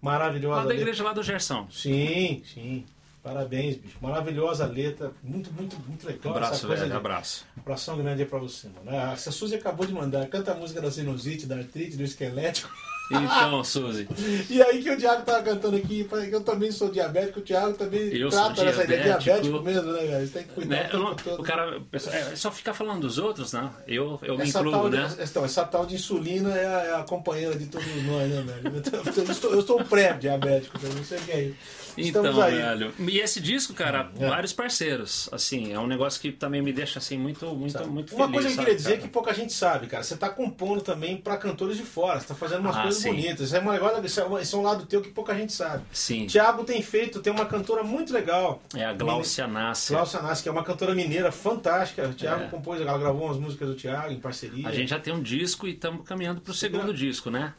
[0.03, 0.83] Maravilhosa Lá da letra.
[0.83, 1.67] igreja lá do Gerson.
[1.71, 2.85] Sim, sim.
[3.23, 3.97] Parabéns, bicho.
[4.01, 5.13] Maravilhosa letra.
[5.23, 6.33] Muito, muito, muito legal.
[6.33, 6.93] Abraço, essa coisa velho.
[6.93, 7.45] de- Abraço.
[7.55, 8.97] Abração grande aí pra você, mano.
[8.99, 10.27] A a Suzy acabou de mandar.
[10.29, 12.71] Canta a música da sinusite, da artrite, do esquelético.
[13.11, 14.09] Então, Suzy.
[14.49, 17.75] E aí que o Thiago tava cantando aqui, que eu também sou diabético, o Thiago
[17.77, 19.03] também Eu trata dessa ideia.
[19.03, 19.23] diabético.
[19.25, 20.27] Diabético mesmo, né, velho?
[20.27, 20.91] Você tem que cuidar Né?
[20.93, 23.69] o Eu o cara é, só ficar falando dos outros, né?
[23.87, 25.09] Eu, eu me Essa incluo, tal, de, né?
[25.21, 28.83] então, essa tal de insulina é a, é a companheira de todos nós, né, velho?
[29.17, 31.57] Eu, estou, eu estou pré-diabético, não sei o que é isso.
[31.99, 32.55] Estamos Então, aí.
[32.57, 32.93] velho.
[33.01, 34.29] E esse disco, cara, É.
[34.29, 35.29] vários parceiros.
[35.33, 37.89] Assim, é um negócio que também me deixa assim muito, muito, Sabe?
[37.89, 38.33] muito Uma feliz.
[38.43, 39.03] coisa que eu sabe, queria dizer é cara?
[39.03, 40.03] que pouca gente sabe, cara.
[40.05, 43.11] Você tá compondo também pra cantores de fora, você tá fazendo umas Ah, coisas sim.
[43.11, 43.47] bonitas.
[43.49, 45.83] Isso é, um negócio, isso, é, isso é um lado teu que pouca gente sabe.
[45.93, 46.27] Sim.
[46.27, 48.63] Tiago tem feito, tem uma cantora muito legal.
[48.75, 49.97] É a Glaucia Nasser.
[49.97, 52.07] Glaucia Nassi, que é uma cantora mineira fantástica.
[52.09, 52.49] O Thiago É.
[52.49, 54.69] compôs, ela gravou umas músicas do Thiago em parceria.
[54.69, 57.53] A gente já tem um disco e estamos caminhando pro segundo gra- disco, né?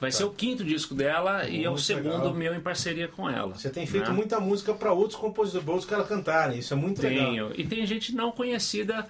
[0.00, 2.34] Vai ser o quinto disco dela e é o Muito segundo legal.
[2.34, 3.54] meu em parceria com ela.
[3.58, 4.14] Você tem feito né?
[4.16, 6.60] muita música pra outros compositores, pra outros caras cantarem.
[6.60, 7.26] Isso é muito legal.
[7.26, 7.52] Tenho.
[7.56, 9.08] E tem gente não conhecida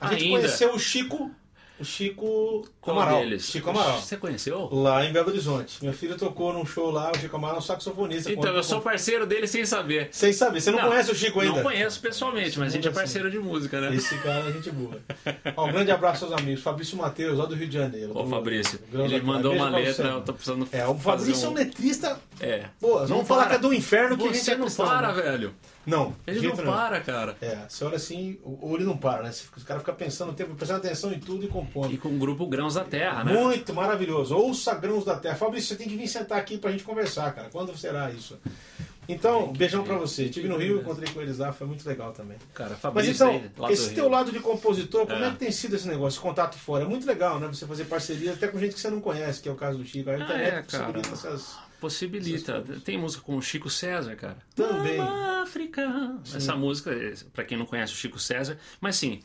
[0.00, 0.38] A gente ainda.
[0.38, 1.30] conheceu o Chico,
[1.78, 3.20] o Chico Qual Amaral.
[3.20, 3.44] deles?
[3.46, 4.00] Chico Amaral.
[4.00, 4.68] Você conheceu?
[4.72, 5.78] Lá em Belo Horizonte.
[5.80, 8.30] Minha filha tocou num show lá, o Chico Amaral é um saxofonista.
[8.30, 10.08] Então, eu sou parceiro dele sem saber.
[10.12, 11.56] Sem saber, você não, conhece o Chico ainda?
[11.56, 13.04] Não conheço pessoalmente, mas a gente é Mundo assim.
[13.06, 13.94] parceiro de música, né?
[13.94, 14.98] Esse cara é gente boa.
[15.56, 16.62] Ó, um grande abraço aos amigos.
[16.62, 18.12] Fabrício Matheus, lá do Rio de Janeiro.
[18.16, 21.48] Ô do- Fabrício, ele mandou Beijo uma letra, eu tô precisando É, o Fabrício é
[21.48, 21.52] um...
[21.52, 22.20] um letrista.
[22.40, 22.64] É.
[22.80, 23.50] Pô, vamos Não falar para.
[23.50, 25.22] que é do inferno que a gente Você é não para, né?
[25.22, 25.54] velho.
[25.86, 26.72] Não, Ele não nenhum.
[26.72, 27.36] para, cara.
[27.40, 29.30] É, você olha assim, o o olho não para, né?
[29.30, 31.92] Os caras ficam pensando o tempo, prestando atenção em tudo e compondo.
[31.92, 33.32] E com o grupo Grãos da Terra, né?
[33.32, 34.34] Muito maravilhoso.
[34.34, 35.34] Ouça Grãos da Terra.
[35.36, 37.48] Fabrício, você tem que vir sentar aqui pra gente conversar, cara.
[37.50, 38.38] Quando será isso?
[39.08, 40.24] Então, beijão pra você.
[40.24, 42.38] Estive no Rio, encontrei com eles lá, foi muito legal também.
[42.54, 45.28] Cara, Mas Fabrício então, lá do esse teu lado de compositor, como é.
[45.28, 45.30] É.
[45.32, 46.84] que tem sido esse negócio, esse contato fora?
[46.84, 47.46] É muito legal, né?
[47.48, 49.84] Você fazer parceria até com gente que você não conhece, que é o caso do
[49.84, 50.08] Chico.
[50.08, 50.84] A internet é, cara.
[50.84, 51.58] possibilita essas.
[51.80, 52.64] Possibilita.
[52.84, 54.38] Tem música com o Chico César, cara.
[54.54, 54.98] Também.
[55.00, 56.18] África.
[56.34, 56.90] Essa música,
[57.32, 59.22] pra quem não conhece o Chico César, mas sim,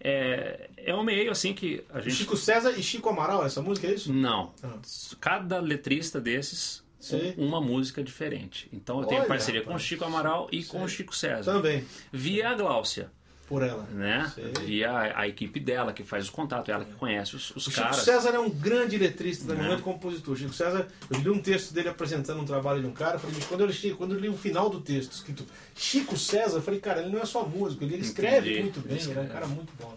[0.00, 2.14] é, é um meio assim que a gente.
[2.14, 4.12] Chico César e Chico Amaral, essa música é isso?
[4.12, 4.52] Não.
[4.62, 4.78] Ah.
[5.20, 7.34] Cada letrista desses, Sim.
[7.36, 8.68] uma música diferente.
[8.72, 9.86] Então eu tenho Olha, parceria com o rapaz.
[9.86, 11.52] Chico Amaral e com o Chico César.
[11.52, 13.10] Também, Via a Gláucia,
[13.46, 13.84] por ela.
[13.92, 14.30] né?
[14.34, 14.52] Sei.
[14.64, 17.70] Via a, a equipe dela que faz o contato, ela que conhece os, os O
[17.70, 17.96] Chico caras.
[17.98, 19.68] César é um grande letrista, também, Né?
[19.68, 20.34] muito compositor.
[20.34, 23.20] O Chico César, eu li um texto dele apresentando um trabalho de um cara, eu
[23.20, 25.44] falei, quando eu, li, quando eu li o final do texto, escrito
[25.76, 28.62] Chico César, eu falei, cara, ele não é só músico, ele, escreve Entendi.
[28.62, 29.96] muito bem, Ele é um cara muito bom.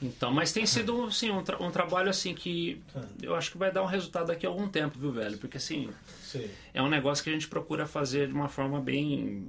[0.00, 3.00] Então, mas tem sido assim, um, tra- um trabalho assim que Ah.
[3.20, 5.36] eu acho que vai dar um resultado daqui a algum tempo, viu, velho?
[5.38, 5.88] Porque assim,
[6.22, 6.50] Sei.
[6.72, 9.44] é um negócio que a gente procura fazer de uma forma bem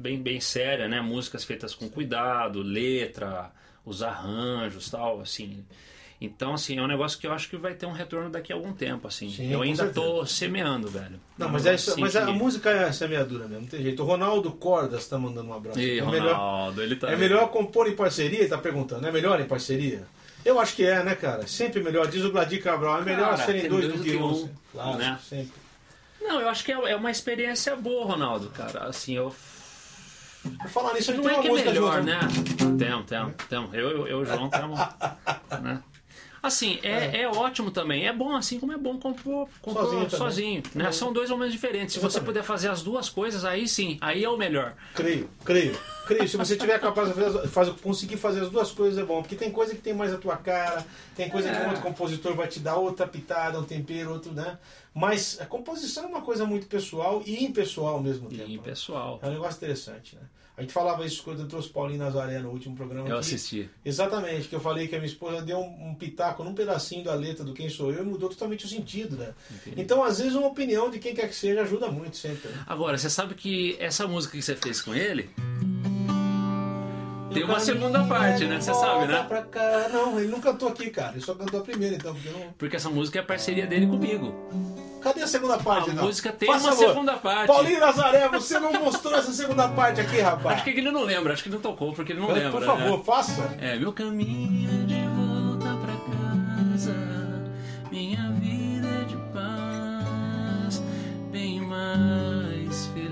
[0.00, 1.00] bem bem séria, né?
[1.00, 3.50] Músicas feitas com cuidado, letra,
[3.84, 5.64] os arranjos, tal, assim.
[6.22, 8.56] Então, assim, é um negócio que eu acho que vai ter um retorno daqui a
[8.56, 9.30] algum tempo, assim.
[9.30, 10.06] Sim, eu ainda certeza.
[10.06, 11.18] tô semeando, velho.
[11.38, 14.02] Não, mas, é isso, mas assim a que- música é semeadura mesmo, não tem jeito.
[14.02, 15.78] O Ronaldo Cordas tá mandando um abraço.
[15.78, 18.40] É melhor, Ronaldo, ele tá é melhor compor em parceria?
[18.40, 19.06] Ele tá perguntando.
[19.06, 20.02] É melhor em parceria?
[20.44, 21.46] Eu acho que é, né, cara?
[21.46, 22.06] Sempre melhor.
[22.06, 24.46] Diz o Gladir Cabral, é melhor Cara, serem dois do que um.
[24.72, 25.18] Claro, né?
[25.26, 25.52] sempre.
[26.20, 28.84] Não, eu acho que é é uma experiência boa, Ronaldo, cara.
[28.84, 29.34] Assim, eu
[30.42, 32.18] Por falar nisso, a gente Não tem é uma que é música melhor, junto, né?
[32.78, 33.68] Tem, tem, tem.
[33.80, 34.78] Eu, eu, eu e o João temos.
[35.62, 35.82] né?
[36.42, 37.28] Assim, é, é.
[37.28, 38.06] ótimo também.
[38.06, 40.62] É bom assim como é bom compor, compor Sozinho sozinho.
[40.62, 40.82] também.
[40.84, 40.88] né?
[40.88, 40.92] É.
[40.92, 41.94] São dois momentos diferentes.
[41.94, 44.74] Se você puder fazer as duas coisas, aí sim, aí é o melhor.
[44.94, 48.72] Creio, creio, Cris, se você tiver capaz de fazer, as- faz- conseguir fazer as duas
[48.72, 50.84] coisas é bom, porque tem coisa que tem mais a tua cara,
[51.14, 51.60] tem coisa que É.
[51.60, 54.58] um outro compositor vai te dar outra pitada, um tempero, outro, né?
[54.94, 58.48] Mas a composição é uma coisa muito pessoal e impessoal ao mesmo tempo.
[58.50, 58.62] E né?
[58.64, 59.20] pessoal.
[59.22, 60.22] É um negócio interessante, né?
[60.60, 63.08] A gente falava isso quando eu trouxe Paulinho Nazaré no último programa.
[63.08, 63.70] Eu assisti.
[63.82, 67.14] Exatamente, que eu falei que a minha esposa deu um, um pitaco num pedacinho da
[67.14, 69.32] letra do Quem Sou Eu e mudou totalmente o sentido, né?
[69.50, 69.80] Entendi.
[69.80, 72.50] Então, às vezes, uma opinião de quem quer que seja ajuda muito sempre.
[72.50, 72.62] né?
[72.66, 75.30] Agora, você sabe que essa música que você fez com ele
[77.32, 78.60] tem uma segunda parte, né?
[78.60, 79.24] Você sabe, né?
[79.26, 79.88] Pra cá.
[79.90, 81.12] Não, ele não cantou aqui, cara.
[81.12, 82.12] Ele só cantou a primeira, então.
[82.12, 82.52] Porque não...
[82.58, 84.34] Porque essa música é a parceria dele comigo.
[85.00, 86.04] Cadê a segunda parte, A então?
[86.04, 86.88] música tem Faça uma favor.
[86.88, 87.46] segunda parte.
[87.46, 90.56] Paulinho Nazaré, você não mostrou essa segunda parte aqui, rapaz.
[90.56, 92.60] Acho que ele não lembra, acho que não tocou, porque ele não Por lembra.
[92.66, 93.04] favor, né?
[93.04, 93.56] faça.
[93.60, 96.94] É, meu caminho é de volta pra casa,
[97.90, 100.82] minha vida é de paz,
[101.32, 103.10] bem mais feliz.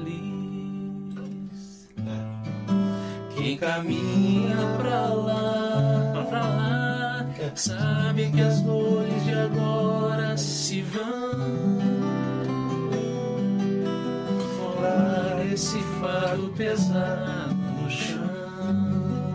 [3.35, 5.78] Quem caminha pra lá,
[7.55, 11.79] sabe que as dores de agora se vão.
[14.81, 19.35] Larga esse fardo pesado no chão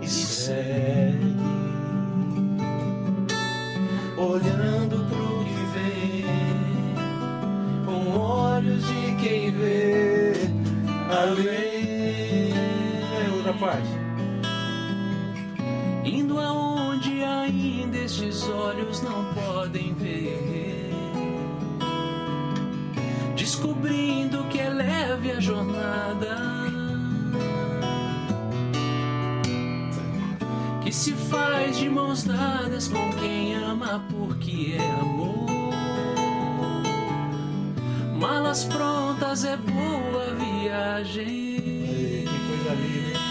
[0.00, 1.36] E segue
[4.16, 6.24] olhando pro que vem,
[7.84, 10.32] com olhos de quem vê
[11.10, 12.52] além.
[12.52, 14.07] É outra parte.
[16.10, 20.90] Indo aonde ainda estes olhos não podem ver,
[23.36, 26.34] descobrindo que é leve a jornada.
[30.82, 35.46] Que se faz de mãos dadas com quem ama porque é amor.
[38.18, 41.26] Malas prontas é boa viagem.
[42.24, 43.27] Que coisa linda.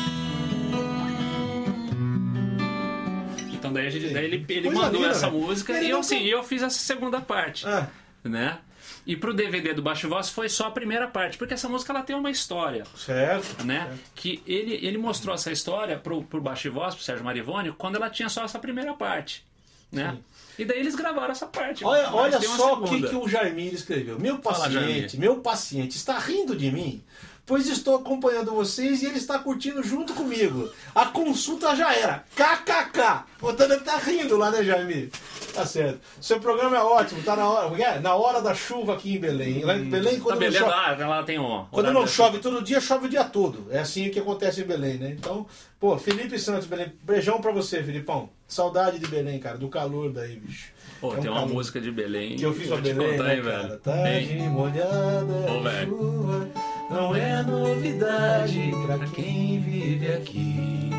[3.78, 5.42] Daí, a gente- daí ele, ele mandou essa velho.
[5.42, 7.88] música Ele e eu, assim, eu fiz essa segunda parte, Ah,
[8.24, 8.58] né?
[9.06, 12.02] E pro DVD do Baixo Voz foi só a primeira parte, porque essa música ela
[12.04, 13.64] tem uma história, certo.
[13.66, 13.86] né?
[13.88, 14.00] certo.
[14.16, 18.10] Que ele, ele mostrou essa história pro, pro Baixo Voz, pro Sérgio Marivone, quando ela
[18.10, 19.46] tinha só essa primeira parte,
[19.92, 20.12] né?
[20.12, 20.24] Sim.
[20.60, 21.86] E daí eles gravaram essa parte.
[21.86, 24.20] Olha, olha só o que, que o Jaimir escreveu.
[24.20, 25.20] Meu Fala, paciente, Jaimir.
[25.20, 27.02] meu paciente está rindo de mim,
[27.48, 30.70] pois estou acompanhando vocês e ele está curtindo junto comigo.
[30.94, 32.24] A consulta já era.
[32.36, 33.24] KKK.
[33.40, 35.10] Portanto, ele está rindo lá, né, Jaimir?
[35.54, 36.00] Tá certo.
[36.22, 37.70] Seu programa é ótimo, tá na hora.
[37.70, 38.00] como é?
[38.00, 39.64] Na hora da chuva aqui em Belém.
[39.64, 41.02] Lá em Belém, Tá quando não beleza, chove.
[41.04, 41.66] lá, lá tem um.
[41.72, 43.66] Quando não chove todo dia, chove o dia todo.
[43.72, 45.16] É assim que acontece em Belém, né?
[45.18, 45.46] Então,
[45.80, 46.92] pô, Felipe Santos, Belém.
[47.02, 48.30] Beijão pra você, Filipão.
[48.48, 50.72] Saudade de Belém, cara, do calor daí, bicho.
[51.00, 52.36] Pô, É um tem uma música de Belém.
[52.36, 53.68] Que eu fiz pra Belém, contar, né, hein, cara?
[53.68, 53.80] velho?
[53.80, 56.52] Tarde molhada, Ô, velho.
[56.90, 60.90] Não é novidade pra quem vive aqui.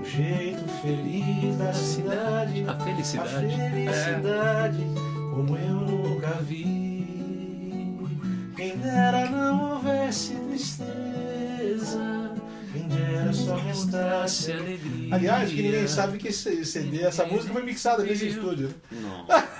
[0.00, 3.28] O jeito feliz da cidade, A felicidade.
[3.34, 4.84] a felicidade,
[5.34, 6.86] como eu nunca vi.
[8.56, 12.32] Quem dera não houvesse tristeza,
[12.72, 15.14] quem dera só restasse alegria.
[15.14, 18.70] Aliás, que ninguém sabe que esse CD, essa música foi mixada nesse estúdio.
[18.90, 19.26] Não.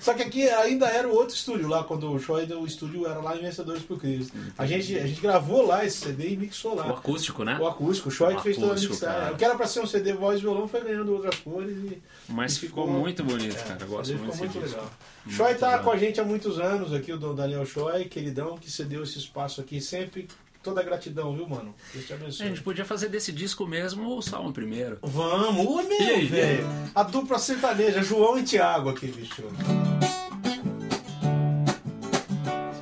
[0.00, 3.20] Só que aqui ainda era o outro estúdio lá, quando o show o estúdio era
[3.20, 4.32] lá em Vencedores por Cristo.
[4.56, 6.90] A gente, a gente gravou lá esse CD e mixou O lá.
[6.90, 7.58] acústico, né?
[7.60, 8.98] O acústico, o O que fez toda a mixagem.
[9.00, 9.32] cara.
[9.32, 12.02] O que era pra ser um CD voz e violão foi ganhando outras cores e.
[12.28, 13.78] Mas e ficou muito bonito, cara.
[13.80, 14.76] Eu o gosto muito ficou desse muito disco.
[14.76, 14.92] legal.
[15.24, 15.84] Muito Shoy tá legal.
[15.84, 19.60] com a gente há muitos anos aqui, o Daniel Shoy, queridão, que cedeu esse espaço
[19.60, 20.28] aqui sempre.
[20.66, 21.72] Toda a gratidão, viu, mano?
[21.94, 22.48] Deus te A abençoe.
[22.48, 24.98] gente podia fazer desse disco mesmo o Salmo primeiro.
[25.00, 26.66] Vamos, meu, velho.
[26.92, 29.44] A dupla sertaneja, João e Tiago aqui, bicho.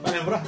[0.02, 0.42] Vai lembrar?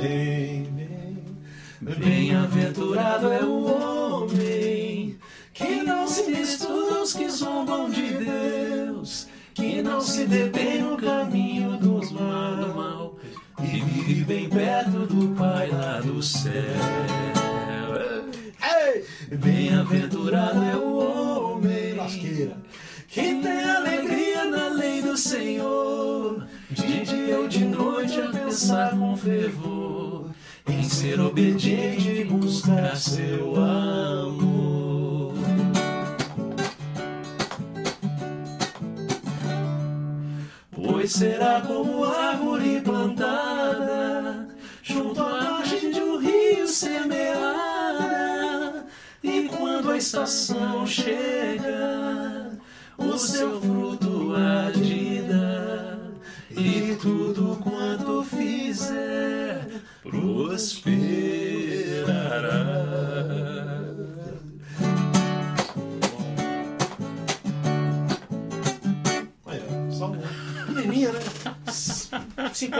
[0.00, 5.16] Bem, bem, Bem-aventurado é o homem
[5.54, 11.76] que não se mistura os que zombam de Deus, que não se detém no caminho
[11.78, 13.17] dos mal, do mal
[13.68, 16.52] vive bem perto do Pai lá do céu.
[19.30, 22.56] Bem-aventurado é o homem Lasqueira.
[23.08, 29.16] que tem alegria na lei do Senhor, de dia ou de noite a pensar com
[29.16, 30.30] fervor,
[30.66, 34.67] em ser obediente e buscar seu amor.
[41.08, 44.46] Será como árvore plantada
[44.82, 48.06] junto à margem de um rio semeada,
[49.22, 52.52] e quando a estação chega,
[52.98, 53.87] o seu fruto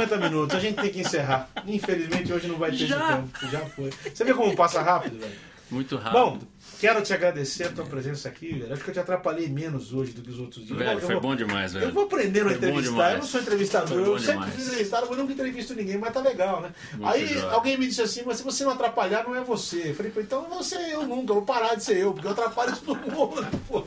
[0.09, 1.49] 50 minutos, a gente tem que encerrar.
[1.67, 3.17] Infelizmente hoje não vai ter Já?
[3.17, 3.29] tempo.
[3.51, 3.91] Já foi.
[4.13, 5.33] Você vê como passa rápido, velho?
[5.71, 6.13] Muito rápido.
[6.13, 6.39] Bom,
[6.81, 8.73] quero te agradecer a tua presença aqui, velho.
[8.73, 10.79] Acho que eu te atrapalhei menos hoje do que os outros dias.
[10.79, 11.85] velho, Eu foi vou- bom demais, velho.
[11.87, 13.13] Eu vou aprendendo a entrevistar.
[13.13, 13.99] Eu não sou entrevistador.
[13.99, 14.55] Eu sempre demais.
[14.55, 16.71] fui entrevistado, mas nunca entrevisto ninguém, mas tá legal, né?
[16.95, 17.51] Muito Aí jóia.
[17.51, 19.91] alguém me disse assim, mas se você não atrapalhar, não é você.
[19.91, 22.27] Eu falei, então não vou ser eu nunca, eu vou parar de ser eu, porque
[22.27, 23.47] eu atrapalho todo mundo.
[23.69, 23.85] pô.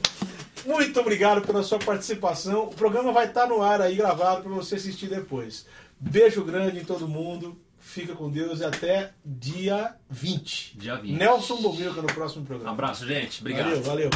[0.68, 2.66] Muito obrigado pela sua participação.
[2.66, 5.66] O programa vai estar no ar aí gravado para você assistir depois.
[6.02, 7.58] Beijo grande em todo mundo.
[7.80, 10.78] Fica com Deus e até dia 20.
[10.78, 11.14] Dia 20.
[11.18, 12.72] Nelson Bomilca no próximo Um programa.
[12.72, 13.42] abraço, gente.
[13.42, 13.66] Obrigado.
[13.70, 14.10] Valeu, valeu.